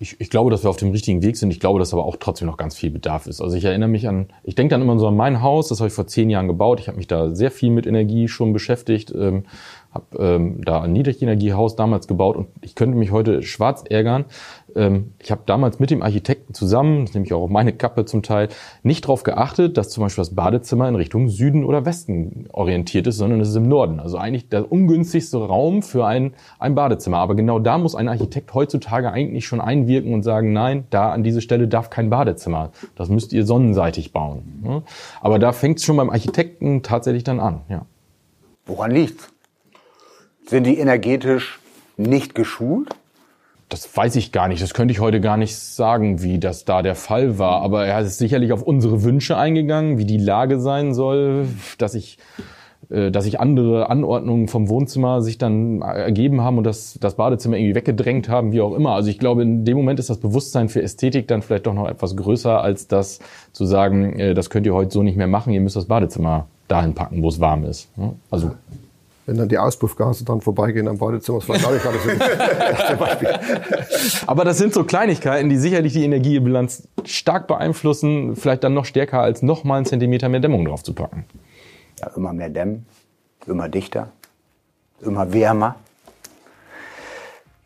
Ich, 0.00 0.20
ich 0.20 0.30
glaube, 0.30 0.50
dass 0.50 0.62
wir 0.62 0.70
auf 0.70 0.76
dem 0.76 0.92
richtigen 0.92 1.22
Weg 1.22 1.36
sind. 1.36 1.50
Ich 1.50 1.58
glaube, 1.58 1.80
dass 1.80 1.92
aber 1.92 2.04
auch 2.04 2.16
trotzdem 2.20 2.46
noch 2.46 2.56
ganz 2.56 2.76
viel 2.76 2.90
Bedarf 2.90 3.26
ist. 3.26 3.40
Also 3.40 3.56
ich 3.56 3.64
erinnere 3.64 3.88
mich 3.88 4.06
an, 4.06 4.28
ich 4.44 4.54
denke 4.54 4.70
dann 4.72 4.82
immer 4.82 4.96
so 4.98 5.08
an 5.08 5.16
mein 5.16 5.42
Haus, 5.42 5.68
das 5.68 5.80
habe 5.80 5.88
ich 5.88 5.94
vor 5.94 6.06
zehn 6.06 6.30
Jahren 6.30 6.46
gebaut. 6.46 6.78
Ich 6.78 6.86
habe 6.86 6.96
mich 6.96 7.08
da 7.08 7.34
sehr 7.34 7.50
viel 7.50 7.70
mit 7.70 7.84
Energie 7.84 8.28
schon 8.28 8.52
beschäftigt. 8.52 9.12
Ähm, 9.12 9.44
habe 9.98 10.18
ähm, 10.18 10.64
da 10.64 10.82
ein 10.82 10.92
Niedrigenergiehaus 10.92 11.76
damals 11.76 12.06
gebaut 12.06 12.36
und 12.36 12.48
ich 12.62 12.74
könnte 12.74 12.96
mich 12.96 13.10
heute 13.10 13.42
schwarz 13.42 13.84
ärgern. 13.88 14.24
Ähm, 14.74 15.12
ich 15.18 15.30
habe 15.30 15.42
damals 15.46 15.78
mit 15.78 15.90
dem 15.90 16.02
Architekten 16.02 16.54
zusammen, 16.54 17.06
das 17.06 17.14
nehme 17.14 17.26
ich 17.26 17.32
auch 17.32 17.42
auf 17.42 17.50
meine 17.50 17.72
Kappe 17.72 18.04
zum 18.04 18.22
Teil, 18.22 18.48
nicht 18.82 19.04
darauf 19.04 19.22
geachtet, 19.22 19.76
dass 19.76 19.90
zum 19.90 20.04
Beispiel 20.04 20.22
das 20.22 20.34
Badezimmer 20.34 20.88
in 20.88 20.94
Richtung 20.94 21.28
Süden 21.28 21.64
oder 21.64 21.84
Westen 21.84 22.46
orientiert 22.52 23.06
ist, 23.06 23.16
sondern 23.16 23.40
es 23.40 23.48
ist 23.48 23.56
im 23.56 23.68
Norden. 23.68 24.00
Also 24.00 24.18
eigentlich 24.18 24.48
der 24.48 24.70
ungünstigste 24.70 25.38
Raum 25.38 25.82
für 25.82 26.06
ein, 26.06 26.34
ein 26.58 26.74
Badezimmer. 26.74 27.18
Aber 27.18 27.34
genau 27.34 27.58
da 27.58 27.78
muss 27.78 27.94
ein 27.94 28.08
Architekt 28.08 28.54
heutzutage 28.54 29.10
eigentlich 29.12 29.46
schon 29.46 29.60
einwirken 29.60 30.14
und 30.14 30.22
sagen, 30.22 30.52
nein, 30.52 30.84
da 30.90 31.10
an 31.10 31.22
diese 31.22 31.40
Stelle 31.40 31.68
darf 31.68 31.90
kein 31.90 32.10
Badezimmer. 32.10 32.70
Das 32.94 33.08
müsst 33.08 33.32
ihr 33.32 33.44
sonnenseitig 33.44 34.12
bauen. 34.12 34.82
Aber 35.20 35.38
da 35.38 35.52
fängt 35.52 35.78
es 35.78 35.84
schon 35.84 35.96
beim 35.96 36.10
Architekten 36.10 36.82
tatsächlich 36.82 37.24
dann 37.24 37.40
an. 37.40 37.62
Ja. 37.68 37.86
Woran 38.66 38.90
liegt's? 38.90 39.32
Sind 40.48 40.64
die 40.64 40.78
energetisch 40.78 41.60
nicht 41.98 42.34
geschult? 42.34 42.88
Das 43.68 43.94
weiß 43.94 44.16
ich 44.16 44.32
gar 44.32 44.48
nicht. 44.48 44.62
Das 44.62 44.72
könnte 44.72 44.92
ich 44.92 44.98
heute 44.98 45.20
gar 45.20 45.36
nicht 45.36 45.54
sagen, 45.54 46.22
wie 46.22 46.38
das 46.38 46.64
da 46.64 46.80
der 46.80 46.94
Fall 46.94 47.38
war. 47.38 47.60
Aber 47.60 47.84
er 47.84 48.00
ist 48.00 48.16
sicherlich 48.16 48.54
auf 48.54 48.62
unsere 48.62 49.02
Wünsche 49.02 49.36
eingegangen, 49.36 49.98
wie 49.98 50.06
die 50.06 50.16
Lage 50.16 50.58
sein 50.58 50.94
soll, 50.94 51.48
dass 51.76 51.94
ich, 51.94 52.16
äh, 52.88 53.10
dass 53.10 53.24
sich 53.24 53.40
andere 53.40 53.90
Anordnungen 53.90 54.48
vom 54.48 54.70
Wohnzimmer 54.70 55.20
sich 55.20 55.36
dann 55.36 55.82
ergeben 55.82 56.40
haben 56.40 56.56
und 56.56 56.64
das, 56.64 56.98
das 56.98 57.16
Badezimmer 57.16 57.58
irgendwie 57.58 57.74
weggedrängt 57.74 58.30
haben, 58.30 58.52
wie 58.52 58.62
auch 58.62 58.74
immer. 58.74 58.92
Also 58.92 59.10
ich 59.10 59.18
glaube, 59.18 59.42
in 59.42 59.66
dem 59.66 59.76
Moment 59.76 60.00
ist 60.00 60.08
das 60.08 60.16
Bewusstsein 60.16 60.70
für 60.70 60.80
Ästhetik 60.80 61.28
dann 61.28 61.42
vielleicht 61.42 61.66
doch 61.66 61.74
noch 61.74 61.88
etwas 61.88 62.16
größer, 62.16 62.62
als 62.62 62.88
das 62.88 63.18
zu 63.52 63.66
sagen, 63.66 64.18
äh, 64.18 64.32
das 64.32 64.48
könnt 64.48 64.64
ihr 64.64 64.72
heute 64.72 64.92
so 64.92 65.02
nicht 65.02 65.18
mehr 65.18 65.26
machen, 65.26 65.52
ihr 65.52 65.60
müsst 65.60 65.76
das 65.76 65.84
Badezimmer 65.84 66.46
dahin 66.68 66.94
packen, 66.94 67.22
wo 67.22 67.28
es 67.28 67.38
warm 67.38 67.64
ist. 67.64 67.90
Also 68.30 68.52
wenn 69.28 69.36
dann 69.36 69.48
die 69.50 69.58
Auspuffgase 69.58 70.24
dann 70.24 70.40
vorbeigehen 70.40 70.88
am 70.88 70.96
Badezimmer, 70.96 71.40
das 71.40 71.48
war 71.50 71.58
glaube 71.58 71.76
ich 71.76 71.82
gerade 71.82 71.98
so 71.98 72.96
Beispiel. 72.96 74.24
Aber 74.26 74.42
das 74.46 74.56
sind 74.56 74.72
so 74.72 74.84
Kleinigkeiten, 74.84 75.50
die 75.50 75.58
sicherlich 75.58 75.92
die 75.92 76.02
Energiebilanz 76.02 76.88
stark 77.04 77.46
beeinflussen, 77.46 78.36
vielleicht 78.36 78.64
dann 78.64 78.72
noch 78.72 78.86
stärker 78.86 79.20
als 79.20 79.42
noch 79.42 79.64
mal 79.64 79.76
einen 79.76 79.84
Zentimeter 79.84 80.30
mehr 80.30 80.40
Dämmung 80.40 80.64
drauf 80.64 80.82
zu 80.82 80.94
packen. 80.94 81.26
Ja, 82.00 82.08
immer 82.16 82.32
mehr 82.32 82.48
dämmen, 82.48 82.86
immer 83.46 83.68
dichter, 83.68 84.12
immer 85.02 85.30
wärmer. 85.30 85.76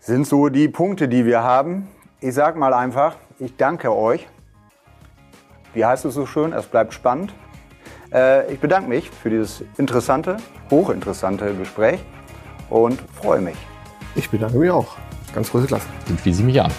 Sind 0.01 0.27
so 0.27 0.49
die 0.49 0.67
Punkte, 0.67 1.07
die 1.07 1.27
wir 1.27 1.45
haben. 1.45 1.87
Ich 2.21 2.35
sag 2.35 2.57
mal 2.57 2.75
einfach, 2.75 3.15
ich 3.39 3.57
danke 3.57 3.95
euch. 3.95 4.27
Wie 5.75 5.85
heißt 5.85 6.07
es 6.07 6.15
so 6.15 6.27
schön? 6.27 6.53
Es 6.53 6.67
bleibt 6.67 6.93
spannend. 6.93 7.33
Äh, 8.13 8.53
ich 8.53 8.59
bedanke 8.59 8.89
mich 8.89 9.09
für 9.09 9.31
dieses 9.31 9.63
interessante, 9.79 10.39
hochinteressante 10.73 11.55
Gespräch 11.55 12.01
und 12.71 13.01
freue 13.15 13.41
mich. 13.41 13.57
Ich 14.17 14.29
bedanke 14.29 14.59
mich 14.59 14.71
auch. 14.71 14.97
Ganz 15.35 15.51
große 15.51 15.67
Klasse. 15.67 15.87
Dem 16.09 16.19
schließe 16.19 16.41
ich 16.41 16.47
mich 16.47 16.61
an. 16.61 16.73